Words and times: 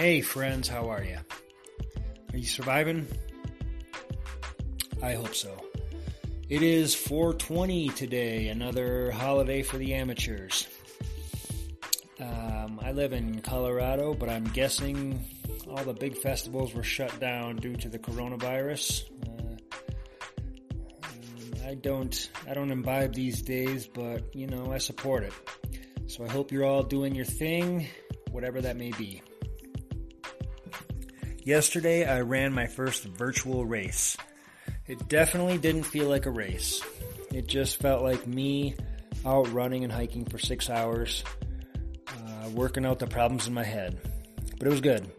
Hey, 0.00 0.22
friends, 0.22 0.66
how 0.66 0.88
are 0.88 1.04
you? 1.04 1.18
Are 2.32 2.38
you 2.38 2.46
surviving? 2.46 3.06
I 5.02 5.12
hope 5.12 5.34
so. 5.34 5.54
It 6.48 6.62
is 6.62 6.94
420 6.94 7.90
today, 7.90 8.48
another 8.48 9.10
holiday 9.10 9.62
for 9.62 9.76
the 9.76 9.92
amateurs. 9.92 10.66
Um, 12.18 12.80
I 12.82 12.92
live 12.92 13.12
in 13.12 13.42
Colorado, 13.42 14.14
but 14.14 14.30
I'm 14.30 14.44
guessing 14.44 15.22
all 15.68 15.84
the 15.84 15.92
big 15.92 16.16
festivals 16.16 16.72
were 16.72 16.82
shut 16.82 17.20
down 17.20 17.56
due 17.56 17.76
to 17.76 17.90
the 17.90 17.98
coronavirus. 17.98 19.02
Uh, 21.04 21.68
I 21.68 21.74
don't, 21.74 22.30
I 22.48 22.54
don't 22.54 22.70
imbibe 22.70 23.12
these 23.12 23.42
days, 23.42 23.86
but 23.86 24.34
you 24.34 24.46
know, 24.46 24.72
I 24.72 24.78
support 24.78 25.24
it. 25.24 25.34
So 26.06 26.24
I 26.24 26.28
hope 26.30 26.52
you're 26.52 26.64
all 26.64 26.84
doing 26.84 27.14
your 27.14 27.26
thing, 27.26 27.86
whatever 28.30 28.62
that 28.62 28.78
may 28.78 28.92
be. 28.92 29.20
Yesterday, 31.50 32.04
I 32.04 32.20
ran 32.20 32.52
my 32.52 32.68
first 32.68 33.02
virtual 33.02 33.66
race. 33.66 34.16
It 34.86 35.08
definitely 35.08 35.58
didn't 35.58 35.82
feel 35.82 36.08
like 36.08 36.26
a 36.26 36.30
race. 36.30 36.80
It 37.34 37.48
just 37.48 37.78
felt 37.78 38.04
like 38.04 38.24
me 38.24 38.76
out 39.26 39.52
running 39.52 39.82
and 39.82 39.92
hiking 39.92 40.24
for 40.26 40.38
six 40.38 40.70
hours, 40.70 41.24
uh, 42.06 42.50
working 42.50 42.86
out 42.86 43.00
the 43.00 43.08
problems 43.08 43.48
in 43.48 43.54
my 43.54 43.64
head. 43.64 43.98
But 44.58 44.68
it 44.68 44.70
was 44.70 44.80
good. 44.80 45.10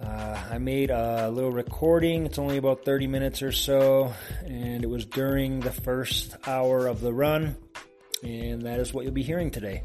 Uh, 0.00 0.40
I 0.52 0.58
made 0.58 0.92
a 0.92 1.28
little 1.30 1.50
recording. 1.50 2.26
It's 2.26 2.38
only 2.38 2.56
about 2.56 2.84
30 2.84 3.08
minutes 3.08 3.42
or 3.42 3.50
so, 3.50 4.14
and 4.46 4.84
it 4.84 4.88
was 4.88 5.04
during 5.04 5.58
the 5.58 5.72
first 5.72 6.36
hour 6.46 6.86
of 6.86 7.00
the 7.00 7.12
run, 7.12 7.56
and 8.22 8.62
that 8.62 8.78
is 8.78 8.94
what 8.94 9.04
you'll 9.04 9.12
be 9.12 9.24
hearing 9.24 9.50
today. 9.50 9.82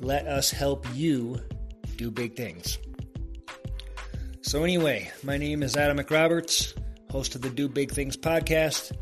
Let 0.00 0.26
us 0.26 0.50
help 0.50 0.84
you 0.94 1.40
do 1.96 2.10
big 2.10 2.34
things. 2.34 2.78
So, 4.40 4.64
anyway, 4.64 5.10
my 5.22 5.36
name 5.36 5.62
is 5.62 5.76
Adam 5.76 5.98
McRoberts, 5.98 6.74
host 7.10 7.36
of 7.36 7.42
the 7.42 7.50
Do 7.50 7.68
Big 7.68 7.92
Things 7.92 8.16
podcast, 8.16 8.96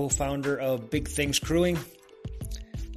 co 0.00 0.08
founder 0.08 0.58
of 0.58 0.88
Big 0.88 1.06
Things 1.06 1.38
Crewing. 1.38 1.78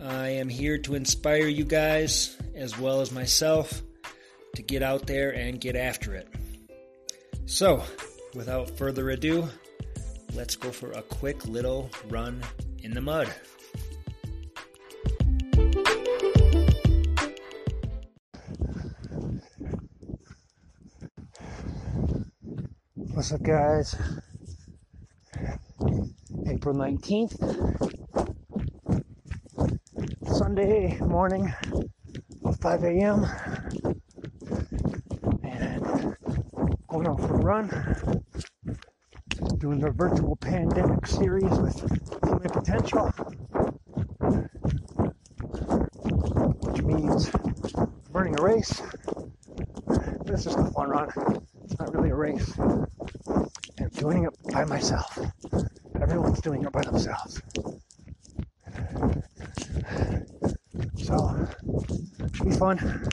I 0.02 0.30
am 0.30 0.48
here 0.48 0.78
to 0.78 0.96
inspire 0.96 1.48
you 1.48 1.66
guys, 1.66 2.38
as 2.56 2.80
well 2.80 3.02
as 3.02 3.12
myself, 3.12 3.82
to 4.56 4.62
get 4.62 4.82
out 4.82 5.06
there 5.06 5.32
and 5.32 5.60
get 5.60 5.76
after 5.76 6.16
it. 6.16 6.30
So, 7.46 7.84
without 8.36 8.78
further 8.78 9.10
ado, 9.10 9.50
let's 10.34 10.56
go 10.56 10.72
for 10.72 10.94
a 10.94 11.02
quick 11.02 11.46
little 11.46 11.90
run 12.08 12.42
in 12.84 12.92
the 12.92 13.02
mud. 13.02 13.28
What's 22.96 23.34
up, 23.34 23.44
guys? 23.44 23.94
April 26.48 26.76
19th, 26.76 27.36
Sunday 30.28 30.98
morning, 31.00 31.54
5 32.62 32.84
a.m. 32.84 33.26
And 35.44 36.16
going 36.88 37.08
out 37.08 37.20
for 37.20 37.36
a 37.36 37.44
run, 37.44 37.68
doing 39.58 39.80
the 39.80 39.92
virtual 39.92 40.36
pandemic 40.36 41.06
series 41.08 41.52
with 41.60 41.80
Human 42.24 42.50
Potential, 42.50 43.08
which 46.62 46.82
means 46.82 47.32
running 48.12 48.40
a 48.40 48.44
race. 48.44 48.82
This 50.26 50.46
is 50.46 50.56
a 50.56 50.66
fun 50.72 50.90
run. 50.90 51.10
It's 51.64 51.80
not 51.80 51.94
really 51.94 52.10
a 52.10 52.16
race. 52.16 52.58
I'm 52.58 53.90
doing 53.96 54.24
it 54.26 54.34
by 54.52 54.66
myself. 54.66 55.20
Everyone's 56.14 56.42
doing 56.42 56.64
it 56.64 56.72
by 56.72 56.84
themselves. 56.84 57.42
So, 60.98 61.48
should 62.34 62.50
be 62.50 62.56
fun. 62.56 63.08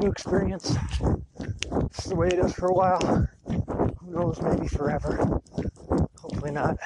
New 0.00 0.08
experience. 0.10 0.74
It's 1.90 2.04
the 2.04 2.14
way 2.16 2.28
it 2.28 2.38
is 2.38 2.54
for 2.54 2.68
a 2.68 2.72
while. 2.72 3.28
Who 3.46 4.10
knows, 4.10 4.40
maybe 4.40 4.66
forever. 4.66 5.42
Hopefully 6.22 6.52
not. 6.52 6.78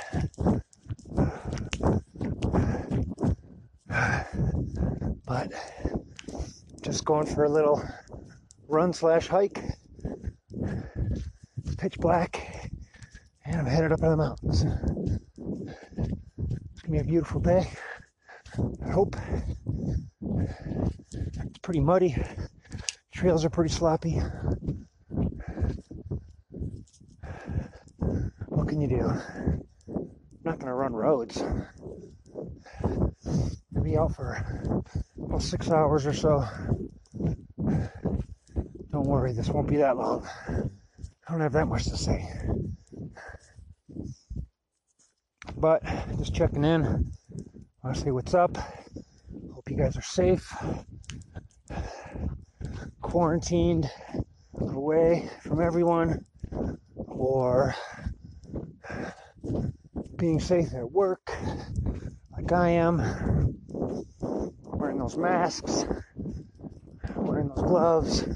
But 5.26 5.52
just 6.82 7.04
going 7.04 7.26
for 7.26 7.44
a 7.44 7.48
little 7.48 7.80
run 8.66 8.92
slash 8.92 9.28
hike. 9.28 9.62
It's 11.58 11.76
pitch 11.76 11.98
black, 11.98 12.43
in 14.04 14.10
the 14.10 14.16
mountains. 14.16 14.64
It's 16.72 16.82
gonna 16.82 16.92
be 16.92 16.98
a 16.98 17.04
beautiful 17.04 17.40
day. 17.40 17.70
I 18.86 18.90
hope. 18.90 19.16
It's 20.22 21.58
pretty 21.62 21.80
muddy. 21.80 22.16
Trails 23.12 23.44
are 23.44 23.50
pretty 23.50 23.72
sloppy. 23.72 24.20
What 28.48 28.68
can 28.68 28.80
you 28.80 28.88
do? 28.88 29.00
I'm 29.00 30.10
not 30.44 30.58
gonna 30.58 30.74
run 30.74 30.92
roads. 30.92 31.42
I'll 32.82 33.82
be 33.82 33.96
out 33.96 34.14
for 34.14 34.44
about 35.18 35.42
six 35.42 35.70
hours 35.70 36.06
or 36.06 36.12
so. 36.12 36.46
Don't 38.92 39.06
worry, 39.06 39.32
this 39.32 39.48
won't 39.48 39.68
be 39.68 39.76
that 39.78 39.96
long. 39.96 40.28
I 40.48 41.32
don't 41.32 41.40
have 41.40 41.52
that 41.52 41.66
much 41.66 41.84
to 41.84 41.96
say. 41.96 42.28
But 45.64 45.82
just 46.18 46.34
checking 46.34 46.62
in. 46.62 46.84
I 46.84 47.86
want 47.86 47.96
say 47.96 48.10
what's 48.10 48.34
up. 48.34 48.54
Hope 49.54 49.70
you 49.70 49.78
guys 49.78 49.96
are 49.96 50.02
safe. 50.02 50.54
Quarantined 53.00 53.90
away 54.60 55.30
from 55.40 55.62
everyone 55.62 56.26
or 56.94 57.74
being 60.16 60.38
safe 60.38 60.74
at 60.74 60.92
work 60.92 61.34
like 62.36 62.52
I 62.52 62.68
am. 62.68 63.56
Wearing 64.20 64.98
those 64.98 65.16
masks, 65.16 65.86
wearing 67.16 67.48
those 67.48 67.62
gloves, 67.62 68.28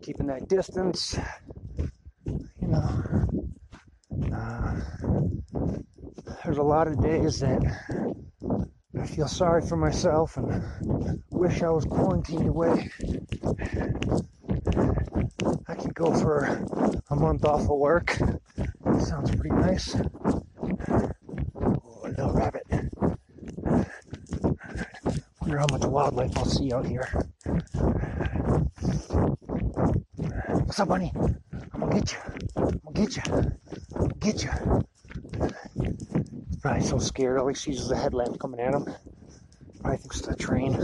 keeping 0.00 0.28
that 0.28 0.48
distance, 0.48 1.18
know, 2.72 3.26
uh, 4.34 4.80
there's 6.44 6.58
a 6.58 6.61
lot 6.72 6.88
of 6.88 7.02
days 7.02 7.38
that 7.40 7.60
I 8.98 9.06
feel 9.06 9.28
sorry 9.28 9.60
for 9.60 9.76
myself 9.76 10.38
and 10.38 11.22
wish 11.28 11.62
I 11.62 11.68
was 11.68 11.84
quarantined 11.84 12.48
away. 12.48 12.90
I 15.68 15.74
could 15.74 15.94
go 15.94 16.14
for 16.14 16.64
a 17.10 17.14
month 17.14 17.44
off 17.44 17.60
of 17.60 17.76
work. 17.76 18.16
Sounds 19.00 19.36
pretty 19.36 19.54
nice. 19.54 19.94
Oh, 21.54 22.04
little 22.04 22.32
rabbit. 22.32 22.64
Wonder 25.42 25.58
how 25.58 25.66
much 25.70 25.84
wildlife 25.84 26.38
I'll 26.38 26.46
see 26.46 26.72
out 26.72 26.86
here. 26.86 27.06
What's 30.64 30.80
up, 30.80 30.88
bunny? 30.88 31.12
I'm 31.74 31.80
gonna 31.80 32.00
get 32.00 32.12
you. 32.12 32.18
I'm 32.56 32.78
gonna 32.94 33.06
get 33.06 33.16
you. 33.16 33.22
I'm 33.30 34.08
gonna 34.08 34.14
get 34.20 34.42
you. 34.42 34.50
Probably 36.62 36.82
so 36.82 36.98
scared. 36.98 37.40
All 37.40 37.48
he 37.48 37.54
sees 37.54 37.80
is 37.80 37.88
the 37.88 37.96
headlamp 37.96 38.38
coming 38.38 38.60
at 38.60 38.72
him. 38.72 38.86
Probably 39.80 39.98
thinks 39.98 40.20
it's 40.20 40.28
a 40.28 40.36
train. 40.36 40.78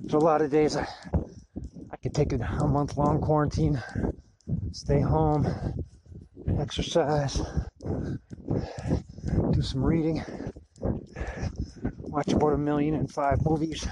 There's 0.00 0.14
a 0.14 0.18
lot 0.18 0.42
of 0.42 0.50
days 0.50 0.74
I, 0.76 0.88
I 1.92 1.96
could 2.02 2.12
take 2.12 2.32
a, 2.32 2.36
a 2.36 2.66
month 2.66 2.96
long 2.96 3.20
quarantine, 3.20 3.80
stay 4.72 5.00
home, 5.00 5.46
exercise, 6.58 7.40
do 9.52 9.62
some 9.62 9.84
reading, 9.84 10.24
watch 11.98 12.32
about 12.32 12.54
a 12.54 12.58
million 12.58 12.96
and 12.96 13.08
five 13.08 13.38
movies. 13.44 13.86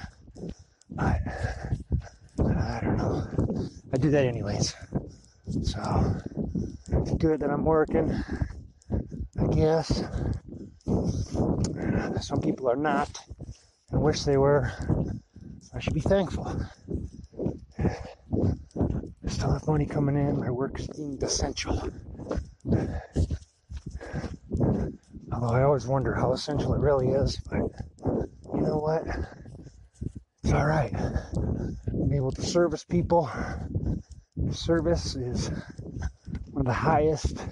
I, 0.98 1.20
I 2.40 2.80
don't 2.82 2.96
know. 2.96 3.24
I 3.92 3.98
do 3.98 4.10
that 4.10 4.24
anyways. 4.24 4.74
So 5.62 6.16
it's 6.90 7.14
good 7.14 7.38
that 7.38 7.50
I'm 7.50 7.64
working. 7.64 8.20
I 9.58 9.60
guess. 9.60 10.04
Some 12.20 12.40
people 12.40 12.70
are 12.70 12.76
not 12.76 13.18
and 13.90 14.00
wish 14.00 14.22
they 14.22 14.36
were. 14.36 14.70
I 15.74 15.80
should 15.80 15.94
be 15.94 16.00
thankful. 16.00 16.46
I 17.76 17.96
still 19.26 19.52
have 19.52 19.66
money 19.66 19.84
coming 19.84 20.14
in. 20.14 20.38
My 20.38 20.50
work 20.52 20.78
is 20.78 20.86
deemed 20.86 21.24
essential. 21.24 21.90
Although 25.32 25.56
I 25.56 25.64
always 25.64 25.88
wonder 25.88 26.14
how 26.14 26.32
essential 26.32 26.74
it 26.74 26.80
really 26.80 27.08
is, 27.08 27.40
but 27.50 27.58
you 28.54 28.60
know 28.60 28.78
what? 28.78 29.02
It's 30.44 30.52
all 30.52 30.66
right. 30.66 30.94
I'm 30.94 32.12
able 32.12 32.30
to 32.30 32.42
service 32.42 32.84
people. 32.84 33.28
Service 34.52 35.16
is 35.16 35.48
one 36.52 36.60
of 36.60 36.66
the 36.66 36.72
highest 36.72 37.44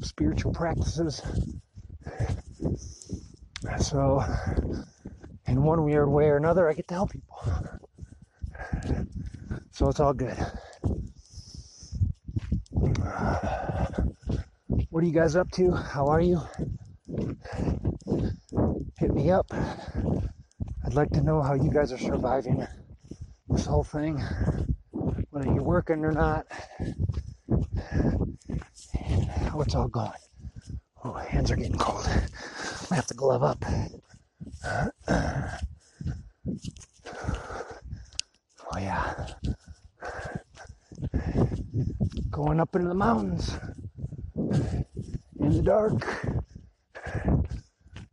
spiritual 0.00 0.52
practices. 0.52 1.22
So, 3.80 4.22
in 5.46 5.62
one 5.62 5.84
weird 5.84 6.08
way 6.08 6.24
or 6.26 6.36
another, 6.36 6.68
I 6.68 6.74
get 6.74 6.88
to 6.88 6.94
help 6.94 7.10
people. 7.12 7.38
So 9.70 9.88
it's 9.88 10.00
all 10.00 10.12
good. 10.12 10.36
What 14.90 15.04
are 15.04 15.06
you 15.06 15.12
guys 15.12 15.36
up 15.36 15.50
to? 15.52 15.70
How 15.72 16.08
are 16.08 16.20
you? 16.20 16.40
Hit 18.98 19.14
me 19.14 19.30
up. 19.30 19.46
I'd 20.84 20.94
like 20.94 21.10
to 21.10 21.20
know 21.20 21.42
how 21.42 21.54
you 21.54 21.70
guys 21.70 21.92
are 21.92 21.98
surviving 21.98 22.66
this 23.48 23.66
whole 23.66 23.84
thing, 23.84 24.18
whether 25.30 25.46
you're 25.46 25.62
working 25.62 26.04
or 26.04 26.12
not, 26.12 26.46
how 29.42 29.60
it's 29.60 29.67
all 29.78 29.88
going. 29.88 30.10
Oh, 31.04 31.12
hands 31.12 31.52
are 31.52 31.56
getting 31.56 31.78
cold. 31.78 32.04
I 32.90 32.96
have 32.96 33.06
to 33.06 33.14
glove 33.14 33.44
up. 33.44 33.64
Oh, 38.70 38.78
yeah. 38.78 39.26
Going 42.30 42.58
up 42.58 42.74
into 42.74 42.88
the 42.88 42.94
mountains 42.94 43.56
in 44.36 45.52
the 45.52 45.62
dark, 45.62 46.02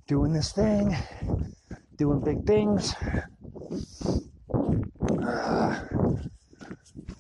doing 0.08 0.34
this 0.34 0.52
thing, 0.52 0.96
doing 1.98 2.22
big 2.22 2.46
things. 2.46 2.94
Uh, 5.24 5.84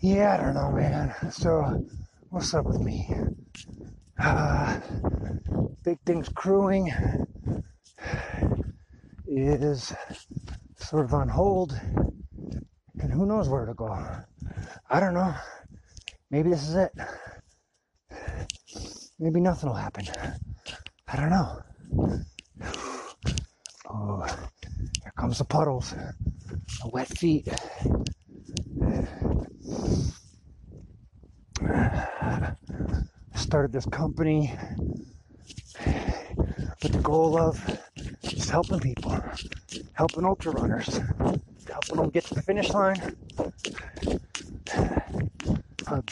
yeah, 0.02 0.38
I 0.38 0.38
don't 0.38 0.54
know, 0.54 0.72
man. 0.72 1.16
So, 1.32 1.84
what's 2.30 2.54
up 2.54 2.66
with 2.66 2.80
me? 2.80 3.10
Uh, 4.26 4.80
big 5.84 6.00
things 6.04 6.28
crewing 6.30 6.92
is 9.28 9.94
sort 10.78 11.06
of 11.06 11.14
on 11.14 11.30
hold, 11.30 11.80
and 13.00 13.14
who 13.14 13.28
knows 13.28 13.48
where 13.48 13.68
to 13.68 13.76
go. 13.76 13.96
I 14.90 15.00
don't 15.00 15.14
know. 15.14 15.36
Maybe 16.32 16.50
this 16.50 16.68
is 16.68 16.74
it. 16.74 16.92
Maybe 19.20 19.40
nothing 19.40 19.70
will 19.70 19.76
happen. 19.76 20.06
I 21.08 21.16
don't 21.16 21.30
know. 21.30 21.62
Oh, 23.88 24.26
here 25.04 25.14
comes 25.16 25.38
the 25.38 25.46
puddles, 25.46 25.92
the 25.92 26.90
wet 26.92 27.10
feet. 27.10 27.48
Started 33.56 33.72
this 33.72 33.86
company. 33.86 34.54
With 35.86 36.92
the 36.92 37.00
goal 37.02 37.40
of 37.40 37.80
just 38.22 38.50
helping 38.50 38.82
people, 38.82 39.18
helping 39.94 40.26
ultra 40.26 40.52
runners, 40.52 41.00
helping 41.72 41.96
them 41.96 42.10
get 42.10 42.26
to 42.26 42.34
the 42.34 42.42
finish 42.42 42.70
line. 42.72 43.16
Of 45.88 46.04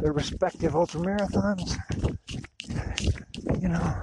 their 0.00 0.14
respective 0.14 0.74
ultra 0.74 1.02
marathons. 1.02 1.76
You 3.60 3.68
know, 3.68 4.00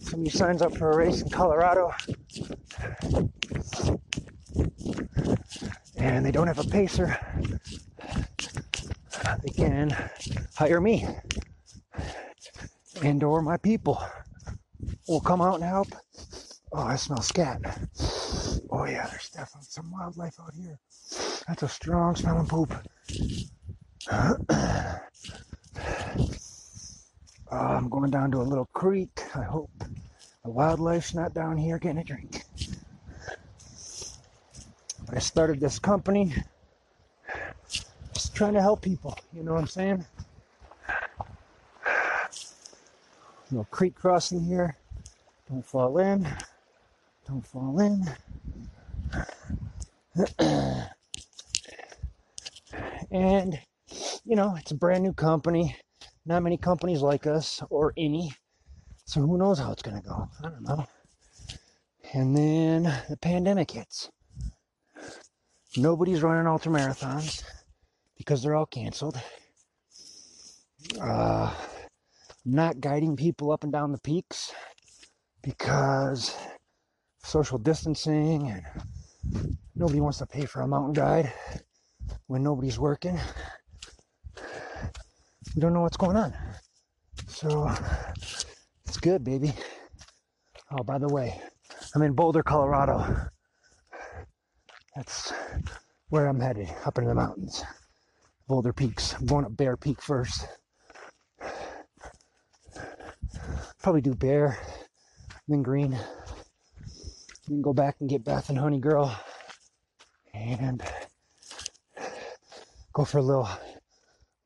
somebody 0.00 0.30
signs 0.30 0.62
up 0.62 0.76
for 0.76 0.92
a 0.92 0.96
race 0.96 1.22
in 1.22 1.30
Colorado. 1.30 1.92
And 5.96 6.24
they 6.24 6.30
don't 6.30 6.46
have 6.46 6.60
a 6.60 6.68
pacer, 6.70 7.18
they 9.42 9.50
can 9.56 9.90
hire 10.54 10.80
me 10.80 11.04
and 13.02 13.22
or 13.22 13.42
my 13.42 13.56
people 13.56 14.02
will 15.08 15.20
come 15.20 15.40
out 15.40 15.56
and 15.56 15.64
help. 15.64 15.88
Oh, 16.72 16.82
I 16.82 16.96
smell 16.96 17.22
scat. 17.22 17.60
Oh 18.70 18.84
yeah, 18.84 19.06
there's 19.06 19.30
definitely 19.30 19.68
some 19.68 19.90
wildlife 19.90 20.38
out 20.40 20.54
here. 20.54 20.78
That's 21.46 21.62
a 21.62 21.68
strong 21.68 22.16
smelling 22.16 22.46
poop. 22.46 22.74
oh, 24.10 24.36
I'm 27.50 27.88
going 27.88 28.10
down 28.10 28.30
to 28.32 28.38
a 28.38 28.42
little 28.42 28.68
creek. 28.72 29.22
I 29.34 29.42
hope 29.42 29.70
the 30.44 30.50
wildlife's 30.50 31.14
not 31.14 31.34
down 31.34 31.56
here 31.56 31.78
getting 31.78 31.98
a 31.98 32.04
drink. 32.04 32.42
I 35.10 35.20
started 35.20 35.60
this 35.60 35.78
company 35.78 36.34
just 38.12 38.34
trying 38.34 38.54
to 38.54 38.62
help 38.62 38.82
people. 38.82 39.16
You 39.32 39.44
know 39.44 39.52
what 39.52 39.60
I'm 39.60 39.66
saying? 39.68 40.04
No 43.50 43.64
creek 43.70 43.94
crossing 43.94 44.44
here. 44.44 44.76
Don't 45.48 45.64
fall 45.64 45.98
in. 45.98 46.26
Don't 47.28 47.46
fall 47.46 47.78
in. 47.80 48.04
and, 53.10 53.60
you 54.24 54.34
know, 54.34 54.56
it's 54.56 54.72
a 54.72 54.74
brand 54.74 55.04
new 55.04 55.12
company. 55.12 55.76
Not 56.24 56.42
many 56.42 56.56
companies 56.56 57.02
like 57.02 57.26
us, 57.26 57.62
or 57.70 57.92
any. 57.96 58.32
So 59.04 59.20
who 59.20 59.38
knows 59.38 59.60
how 59.60 59.70
it's 59.70 59.82
going 59.82 60.02
to 60.02 60.08
go? 60.08 60.28
I 60.42 60.48
don't 60.48 60.62
know. 60.62 60.84
And 62.12 62.36
then 62.36 62.82
the 63.08 63.16
pandemic 63.16 63.70
hits. 63.70 64.10
Nobody's 65.76 66.22
running 66.22 66.48
ultra 66.48 66.72
marathons 66.72 67.44
because 68.16 68.42
they're 68.42 68.56
all 68.56 68.66
canceled. 68.66 69.20
Uh, 71.00 71.54
not 72.46 72.80
guiding 72.80 73.16
people 73.16 73.50
up 73.50 73.64
and 73.64 73.72
down 73.72 73.90
the 73.90 73.98
peaks 73.98 74.52
because 75.42 76.34
social 77.24 77.58
distancing 77.58 78.48
and 78.48 79.50
nobody 79.74 80.00
wants 80.00 80.18
to 80.18 80.26
pay 80.26 80.46
for 80.46 80.62
a 80.62 80.68
mountain 80.68 80.92
guide 80.92 81.32
when 82.28 82.44
nobody's 82.44 82.78
working. 82.78 83.18
We 85.54 85.60
don't 85.60 85.72
know 85.72 85.80
what's 85.80 85.96
going 85.96 86.16
on. 86.16 86.34
So 87.26 87.68
it's 88.86 88.96
good, 88.98 89.24
baby. 89.24 89.52
Oh, 90.70 90.84
by 90.84 90.98
the 90.98 91.08
way, 91.08 91.40
I'm 91.94 92.02
in 92.02 92.12
Boulder, 92.12 92.42
Colorado. 92.42 93.28
That's 94.94 95.32
where 96.10 96.26
I'm 96.28 96.40
headed, 96.40 96.68
up 96.84 96.96
into 96.98 97.08
the 97.08 97.14
mountains. 97.14 97.64
Boulder 98.46 98.72
Peaks. 98.72 99.14
I'm 99.14 99.26
going 99.26 99.44
up 99.44 99.56
Bear 99.56 99.76
Peak 99.76 100.00
first. 100.00 100.46
Probably 103.86 104.00
do 104.00 104.16
Bear, 104.16 104.58
then 105.46 105.62
Green. 105.62 105.96
Then 107.46 107.62
go 107.62 107.72
back 107.72 107.94
and 108.00 108.10
get 108.10 108.24
Beth 108.24 108.48
and 108.48 108.58
Honey 108.58 108.80
Girl. 108.80 109.16
And 110.34 110.82
go 112.92 113.04
for 113.04 113.18
a 113.18 113.22
little 113.22 113.48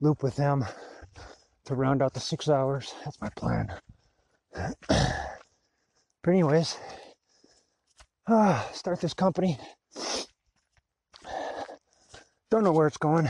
loop 0.03 0.23
with 0.23 0.37
them 0.37 0.67
to 1.65 1.75
round 1.75 2.03
out 2.03 2.13
the 2.13 2.21
six 2.21 2.51
hours. 2.51 2.93
That's 3.03 3.19
my 3.23 3.31
plan. 3.31 3.73
but 4.89 5.09
anyways, 6.29 6.77
uh, 8.27 8.63
start 8.73 9.01
this 9.01 9.15
company. 9.15 9.59
Don't 12.51 12.63
know 12.63 12.73
where 12.73 12.89
it's 12.89 12.99
going. 12.99 13.27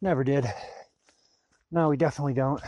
Never 0.00 0.24
did. 0.24 0.46
No, 1.70 1.90
we 1.90 1.98
definitely 1.98 2.32
don't. 2.32 2.62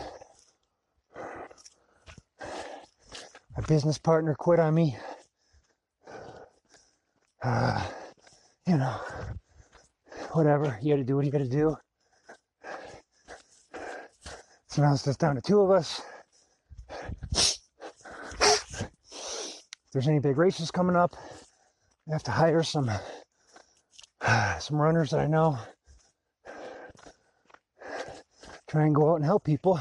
My 3.56 3.64
business 3.64 3.96
partner 3.96 4.34
quit 4.34 4.58
on 4.58 4.74
me. 4.74 4.98
Uh, 7.42 7.82
you 8.66 8.76
know, 8.76 8.96
whatever. 10.32 10.78
You 10.82 10.92
got 10.92 10.98
to 10.98 11.04
do 11.04 11.16
what 11.16 11.24
you 11.24 11.32
got 11.32 11.38
to 11.38 11.48
do. 11.48 11.74
So 14.66 14.82
now 14.82 14.92
it's 14.92 15.04
just 15.04 15.20
down 15.20 15.36
to 15.36 15.40
two 15.40 15.60
of 15.62 15.70
us. 15.70 16.02
If 17.32 18.82
there's 19.92 20.08
any 20.08 20.18
big 20.18 20.36
races 20.36 20.70
coming 20.70 20.96
up, 20.96 21.14
I 22.08 22.12
have 22.12 22.24
to 22.24 22.30
hire 22.32 22.62
some 22.62 22.90
some 24.58 24.76
runners 24.76 25.10
that 25.12 25.20
I 25.20 25.26
know. 25.26 25.58
Try 28.68 28.84
and 28.84 28.94
go 28.94 29.12
out 29.12 29.16
and 29.16 29.24
help 29.24 29.44
people. 29.44 29.80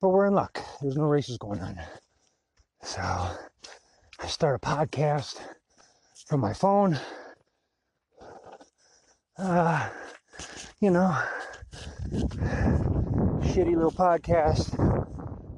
But 0.00 0.10
we're 0.10 0.26
in 0.26 0.34
luck. 0.34 0.60
There's 0.80 0.96
no 0.96 1.06
races 1.06 1.36
going 1.38 1.58
on. 1.60 1.80
So 2.86 3.02
I 3.02 4.26
start 4.28 4.54
a 4.54 4.64
podcast 4.64 5.40
from 6.24 6.38
my 6.38 6.52
phone. 6.52 6.96
Uh, 9.36 9.88
you 10.80 10.92
know, 10.92 11.20
shitty 13.42 13.74
little 13.74 13.90
podcast, 13.90 14.70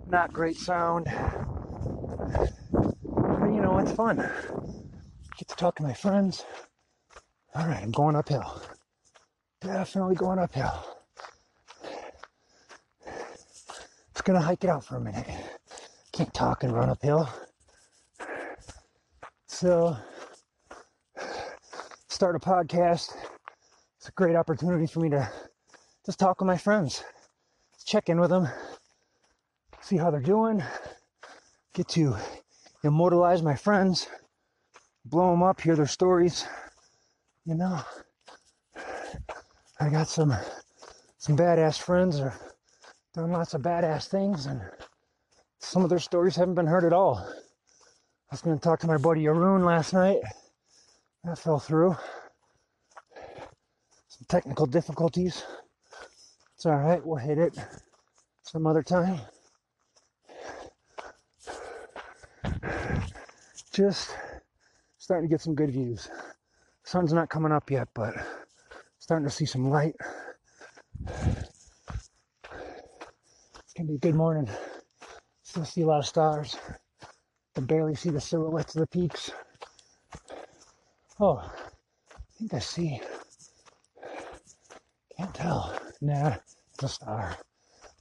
not 0.09 0.33
great 0.33 0.57
sound. 0.57 1.05
But 3.05 3.53
you 3.53 3.61
know, 3.61 3.79
it's 3.79 3.93
fun. 3.93 4.17
Get 5.37 5.49
to 5.49 5.55
talk 5.55 5.77
to 5.77 5.83
my 5.83 5.93
friends. 5.93 6.47
All 7.55 7.67
right, 7.67 7.83
I'm 7.83 7.93
going 7.93 8.17
uphill. 8.17 8.63
Definitely 9.61 10.15
going 10.15 10.39
uphill. 10.39 10.83
Just 14.15 14.25
gonna 14.25 14.41
hike 14.41 14.65
it 14.65 14.71
out 14.71 14.83
for 14.83 14.97
a 14.97 15.01
minute. 15.01 15.58
Can't 16.19 16.35
talk 16.35 16.65
and 16.65 16.73
run 16.73 16.91
uphill. 16.91 17.29
So, 19.47 19.97
start 22.09 22.35
a 22.35 22.41
podcast. 22.41 23.15
It's 23.99 24.09
a 24.09 24.13
great 24.17 24.35
opportunity 24.35 24.89
for 24.89 24.99
me 24.99 25.11
to 25.11 25.31
just 26.05 26.19
talk 26.19 26.41
with 26.41 26.49
my 26.49 26.57
friends, 26.57 27.05
check 27.87 28.09
in 28.09 28.19
with 28.19 28.31
them, 28.31 28.49
see 29.81 29.97
how 29.97 30.11
they're 30.11 30.19
doing, 30.19 30.61
get 31.73 31.87
to 31.91 32.17
immortalize 32.83 33.41
my 33.41 33.55
friends, 33.55 34.09
blow 35.05 35.31
them 35.31 35.45
up, 35.45 35.61
hear 35.61 35.77
their 35.77 35.87
stories. 35.87 36.45
You 37.45 37.55
know, 37.55 37.81
I 39.79 39.89
got 39.89 40.09
some 40.09 40.35
some 41.19 41.37
badass 41.37 41.79
friends 41.79 42.19
are 42.19 42.35
doing 43.15 43.31
lots 43.31 43.55
of 43.55 43.63
badass 43.63 44.09
things, 44.09 44.47
and 44.47 44.61
some 45.61 45.83
of 45.85 45.91
their 45.91 45.99
stories 45.99 46.37
haven't 46.37 46.55
been 46.55 46.67
heard 46.67 46.85
at 46.85 46.93
all. 46.93 47.19
I 47.19 48.35
was 48.35 48.43
going 48.43 48.57
to 48.59 48.63
talk 48.63 48.81
to 48.81 48.87
my 48.87 48.97
buddy 48.97 49.27
Arun 49.27 49.65
last 49.65 49.93
night. 49.93 50.19
That 51.25 51.39
fell 51.39 51.59
through. 51.59 51.97
Some 54.09 54.27
technical 54.29 54.67
difficulties. 54.67 55.45
It's 56.55 56.67
all 56.67 56.77
right. 56.77 57.05
We'll 57.05 57.17
hit 57.17 57.39
it 57.39 57.59
some 58.43 58.67
other 58.67 58.83
time. 58.83 59.21
Just 63.73 64.17
starting 64.99 65.29
to 65.29 65.33
get 65.33 65.41
some 65.41 65.55
good 65.55 65.71
views. 65.71 66.09
Sun's 66.85 67.13
not 67.13 67.29
coming 67.29 67.53
up 67.53 67.71
yet, 67.71 67.89
but 67.95 68.15
starting 68.99 69.29
to 69.29 69.35
see 69.35 69.47
some 69.47 69.71
light. 69.71 69.95
It's 71.07 71.49
gonna 73.77 73.89
be 73.89 73.95
a 73.95 73.99
good 73.99 74.15
morning. 74.15 74.49
Still 75.49 75.65
see 75.65 75.81
a 75.81 75.87
lot 75.87 76.01
of 76.01 76.07
stars. 76.07 76.59
Can 77.55 77.65
barely 77.65 77.95
see 77.95 78.11
the 78.11 78.21
silhouettes 78.21 78.77
of 78.77 78.81
the 78.81 78.87
peaks. 78.87 79.31
Oh, 81.19 81.39
I 81.39 82.21
think 82.39 82.53
I 82.53 82.59
see. 82.59 83.01
Can't 85.17 85.35
tell. 85.35 85.75
Nah, 86.03 86.35
it's 86.75 86.83
a 86.83 86.89
star. 86.89 87.39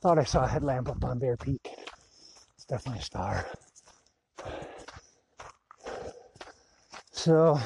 Thought 0.01 0.20
I 0.20 0.25
saw 0.25 0.44
a 0.44 0.48
headlamp 0.48 0.89
up 0.89 1.06
on 1.06 1.20
Bear 1.20 1.38
Peak. 1.38 1.66
It's 2.56 2.66
definitely 2.66 3.00
a 3.00 3.04
star. 3.04 3.46
So, 7.12 7.58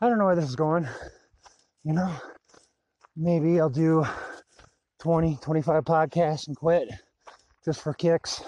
I 0.00 0.08
don't 0.08 0.18
know 0.18 0.26
where 0.26 0.36
this 0.36 0.48
is 0.48 0.54
going. 0.54 0.88
You 1.82 1.94
know, 1.94 2.14
maybe 3.16 3.58
I'll 3.60 3.68
do 3.68 4.06
20, 5.00 5.38
25 5.42 5.82
podcasts 5.82 6.46
and 6.46 6.56
quit 6.56 6.88
just 7.64 7.80
for 7.80 7.92
kicks. 7.92 8.44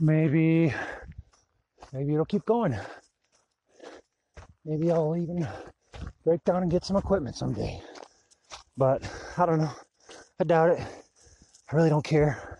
Maybe, 0.00 0.74
maybe 1.92 2.14
it'll 2.14 2.24
keep 2.24 2.44
going. 2.44 2.76
Maybe 4.64 4.90
I'll 4.90 5.16
even 5.16 5.46
break 6.24 6.42
down 6.44 6.62
and 6.62 6.70
get 6.70 6.84
some 6.84 6.96
equipment 6.96 7.36
someday. 7.36 7.80
But 8.76 9.08
I 9.38 9.46
don't 9.46 9.60
know. 9.60 9.70
I 10.40 10.44
doubt 10.44 10.70
it. 10.70 10.80
I 11.70 11.76
really 11.76 11.90
don't 11.90 12.04
care 12.04 12.58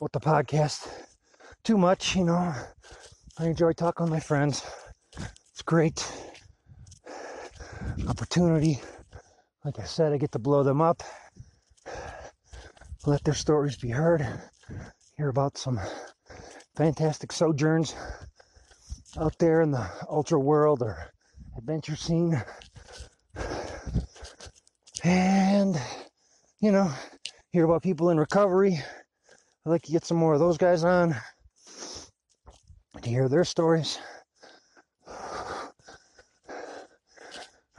about 0.00 0.12
the 0.12 0.20
podcast 0.20 0.88
too 1.62 1.76
much, 1.76 2.16
you 2.16 2.24
know. 2.24 2.54
I 3.38 3.46
enjoy 3.46 3.72
talking 3.72 4.04
with 4.04 4.12
my 4.12 4.20
friends. 4.20 4.64
It's 5.50 5.62
great 5.62 6.10
opportunity. 8.08 8.80
Like 9.64 9.78
I 9.78 9.84
said, 9.84 10.12
I 10.12 10.16
get 10.16 10.32
to 10.32 10.38
blow 10.38 10.62
them 10.62 10.80
up, 10.80 11.02
let 13.06 13.22
their 13.24 13.34
stories 13.34 13.76
be 13.76 13.90
heard, 13.90 14.26
hear 15.16 15.28
about 15.28 15.56
some 15.56 15.78
fantastic 16.74 17.32
sojourns 17.32 17.94
out 19.18 19.36
there 19.38 19.60
in 19.60 19.70
the 19.70 19.86
ultra 20.08 20.38
world 20.38 20.82
or 20.82 21.12
adventure 21.56 21.96
scene. 21.96 22.42
And, 25.04 25.80
you 26.60 26.72
know, 26.72 26.90
hear 27.50 27.64
about 27.64 27.82
people 27.82 28.10
in 28.10 28.18
recovery. 28.18 28.80
I'd 29.66 29.70
like 29.70 29.82
to 29.82 29.92
get 29.92 30.04
some 30.04 30.16
more 30.16 30.34
of 30.34 30.40
those 30.40 30.56
guys 30.56 30.84
on 30.84 31.14
to 33.00 33.08
hear 33.08 33.28
their 33.28 33.44
stories. 33.44 33.98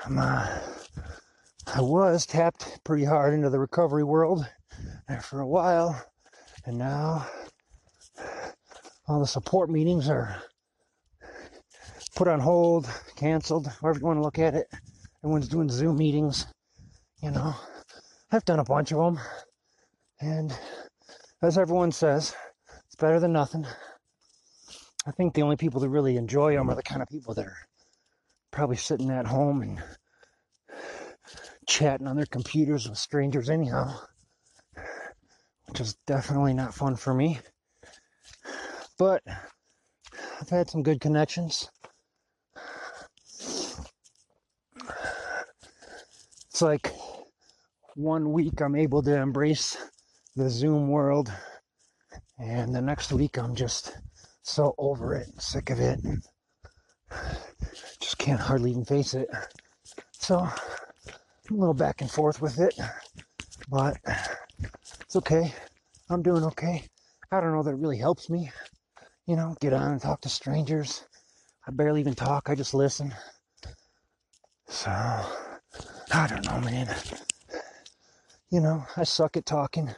I'm, 0.06 0.20
uh, 0.20 0.60
i 1.68 1.82
was 1.82 2.26
tapped 2.26 2.84
pretty 2.84 3.06
hard 3.06 3.34
into 3.34 3.50
the 3.50 3.60
recovery 3.60 4.04
world 4.04 4.46
for 5.22 5.40
a 5.40 5.48
while, 5.48 6.00
and 6.66 6.78
now 6.78 7.26
all 9.08 9.20
the 9.20 9.28
support 9.28 9.70
meetings 9.70 10.10
are 10.10 10.42
put 12.16 12.28
on 12.28 12.40
hold, 12.40 12.90
canceled, 13.16 13.68
however 13.82 14.00
you 14.00 14.06
want 14.06 14.18
to 14.18 14.24
look 14.24 14.40
at 14.40 14.54
it. 14.54 14.68
Everyone's 15.24 15.48
doing 15.48 15.70
Zoom 15.70 15.98
meetings, 15.98 16.48
you 17.22 17.32
know. 17.32 17.56
I've 18.32 18.46
done 18.46 18.60
a 18.60 18.64
bunch 18.64 18.92
of 18.92 18.98
them, 18.98 19.20
and 20.20 20.58
as 21.42 21.58
everyone 21.58 21.92
says, 21.92 22.36
it's 22.86 22.96
better 22.96 23.20
than 23.20 23.34
nothing. 23.34 23.66
I 25.06 25.12
think 25.12 25.34
the 25.34 25.42
only 25.42 25.58
people 25.58 25.82
that 25.82 25.90
really 25.90 26.18
enjoy 26.18 26.56
them 26.56 26.70
are 26.70 26.76
the 26.76 26.84
kind 26.84 27.02
of 27.02 27.10
people 27.10 27.34
that 27.34 27.46
are 27.46 27.58
probably 28.52 28.78
sitting 28.78 29.10
at 29.10 29.28
home 29.28 29.62
and 29.62 29.84
chatting 31.68 32.08
on 32.08 32.16
their 32.16 32.26
computers 32.26 32.88
with 32.88 32.98
strangers, 32.98 33.50
anyhow, 33.50 34.00
which 35.68 35.82
is 35.82 35.96
definitely 36.08 36.54
not 36.54 36.74
fun 36.74 36.96
for 36.96 37.14
me. 37.14 37.40
But 38.98 39.24
I've 40.40 40.50
had 40.50 40.70
some 40.70 40.84
good 40.84 41.02
connections. 41.02 41.70
It's 46.50 46.62
like 46.62 46.94
one 47.96 48.32
week 48.32 48.62
I'm 48.62 48.76
able 48.76 49.02
to 49.04 49.16
embrace 49.16 49.76
the 50.36 50.50
Zoom 50.50 50.88
world, 50.88 51.32
and 52.38 52.74
the 52.74 52.82
next 52.82 53.12
week 53.12 53.38
I'm 53.38 53.56
just 53.56 53.98
so 54.44 54.76
over 54.78 55.16
it, 55.16 55.28
sick 55.42 55.70
of 55.70 55.80
it, 55.80 56.00
and 56.04 56.24
just 58.00 58.18
can't 58.20 58.40
hardly 58.40 58.72
even 58.72 58.86
face 58.86 59.14
it. 59.16 59.28
So 60.12 60.40
I'm 60.40 61.56
a 61.56 61.60
little 61.60 61.74
back 61.74 62.02
and 62.02 62.12
forth 62.12 62.42
with 62.42 62.60
it, 62.60 62.80
but 63.70 63.98
it's 65.02 65.16
okay. 65.16 65.54
I'm 66.10 66.22
doing 66.22 66.44
okay. 66.44 66.88
I 67.32 67.42
don't 67.42 67.54
know 67.54 67.64
that 67.64 67.72
it 67.72 67.80
really 67.80 67.98
helps 67.98 68.30
me, 68.30 68.52
you 69.26 69.36
know, 69.36 69.56
get 69.62 69.74
on 69.74 69.92
and 69.94 70.02
talk 70.02 70.22
to 70.22 70.30
strangers. 70.30 71.06
I 71.68 71.72
barely 71.72 72.02
even 72.02 72.16
talk, 72.16 72.50
I 72.50 72.56
just 72.56 72.74
listen. 72.74 73.14
So, 74.68 74.92
I 74.92 76.28
don't 76.28 76.46
know, 76.46 76.60
man. 76.60 76.94
You 78.50 78.62
know, 78.62 78.86
I 78.98 79.04
suck 79.04 79.38
at 79.38 79.46
talking 79.46 79.90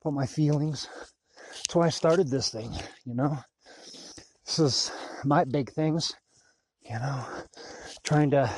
about 0.00 0.14
my 0.14 0.26
feelings. 0.26 0.88
That's 1.52 1.74
why 1.74 1.86
I 1.86 1.90
started 1.90 2.28
this 2.28 2.50
thing, 2.50 2.72
you 3.04 3.14
know. 3.14 3.38
This 4.44 4.58
is 4.58 4.92
my 5.24 5.44
big 5.44 5.70
things, 5.72 6.14
you 6.82 6.98
know, 6.98 7.24
trying 8.04 8.30
to 8.30 8.50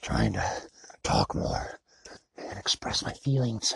trying 0.00 0.32
to 0.34 0.44
talk 1.02 1.34
more 1.34 1.78
and 2.38 2.58
express 2.58 3.04
my 3.04 3.12
feelings 3.12 3.74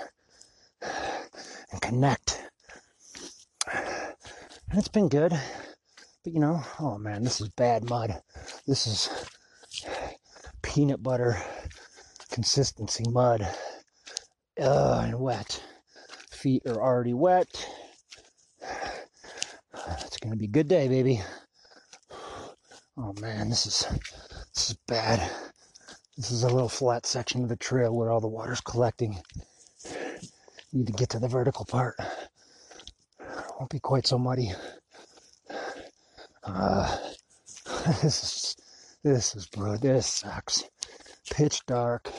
and 0.80 1.80
connect. 1.82 2.39
And 4.70 4.78
it's 4.78 4.88
been 4.88 5.08
good. 5.08 5.32
But 6.22 6.32
you 6.32 6.38
know, 6.38 6.62
oh 6.78 6.96
man, 6.96 7.24
this 7.24 7.40
is 7.40 7.48
bad 7.50 7.90
mud. 7.90 8.22
This 8.68 8.86
is 8.86 9.28
peanut 10.62 11.02
butter 11.02 11.42
consistency 12.30 13.04
mud. 13.10 13.48
Uh, 14.60 15.02
and 15.06 15.18
wet. 15.18 15.60
Feet 16.30 16.62
are 16.66 16.80
already 16.80 17.14
wet. 17.14 17.48
It's 18.62 20.18
gonna 20.18 20.36
be 20.36 20.44
a 20.44 20.48
good 20.48 20.68
day, 20.68 20.86
baby. 20.86 21.20
Oh 22.96 23.14
man, 23.20 23.48
this 23.48 23.66
is 23.66 23.86
this 24.54 24.70
is 24.70 24.76
bad. 24.86 25.28
This 26.16 26.30
is 26.30 26.44
a 26.44 26.48
little 26.48 26.68
flat 26.68 27.06
section 27.06 27.42
of 27.42 27.48
the 27.48 27.56
trail 27.56 27.96
where 27.96 28.10
all 28.10 28.20
the 28.20 28.28
water's 28.28 28.60
collecting. 28.60 29.20
Need 30.72 30.86
to 30.86 30.92
get 30.92 31.08
to 31.10 31.18
the 31.18 31.26
vertical 31.26 31.64
part. 31.64 31.96
Won't 33.60 33.72
be 33.72 33.78
quite 33.78 34.06
so 34.06 34.18
muddy. 34.18 34.54
Uh, 36.42 36.96
this 38.00 38.24
is 38.24 38.56
this 39.04 39.36
is 39.36 39.48
bro. 39.48 39.76
This 39.76 40.06
sucks. 40.06 40.64
Pitch 41.30 41.60
dark. 41.66 42.10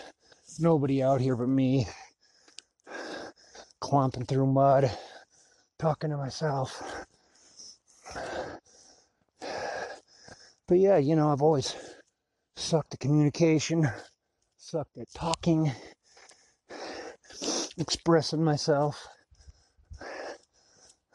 Nobody 0.60 1.01
out 1.01 1.19
here 1.19 1.36
but 1.36 1.50
me. 1.50 1.88
Clomping 3.79 4.27
through 4.27 4.53
mud. 4.53 4.91
Talking 5.79 6.12
to 6.12 6.17
myself. 6.17 6.83
But 10.67 10.77
yeah, 10.77 10.98
you 10.98 11.15
know, 11.15 11.31
I've 11.31 11.41
always 11.41 11.75
sucked 12.55 12.93
at 12.93 13.00
communication, 13.00 13.89
sucked 14.57 14.95
at 15.00 15.12
talking, 15.15 15.71
expressing 17.79 18.43
myself. 18.43 19.07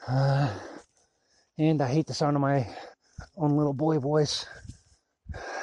Uh, 0.09 0.49
and 1.59 1.83
I 1.83 1.89
hate 1.89 2.07
the 2.07 2.15
sound 2.15 2.37
of 2.37 2.43
my 2.43 2.67
own 3.37 3.57
little 3.57 3.73
boy 3.73 3.99
voice. 3.99 4.47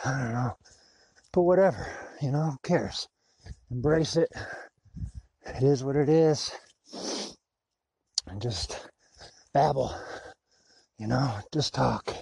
I 0.03 0.19
don't 0.19 0.33
know. 0.33 0.57
But 1.31 1.43
whatever, 1.43 1.88
you 2.21 2.31
know, 2.31 2.51
who 2.51 2.57
cares? 2.63 3.07
Embrace 3.71 4.17
it. 4.17 4.29
It 5.45 5.63
is 5.63 5.83
what 5.83 5.95
it 5.95 6.09
is. 6.09 6.51
And 8.27 8.41
just 8.41 8.89
babble, 9.53 9.95
you 10.97 11.07
know, 11.07 11.33
just 11.53 11.73
talk. 11.73 12.13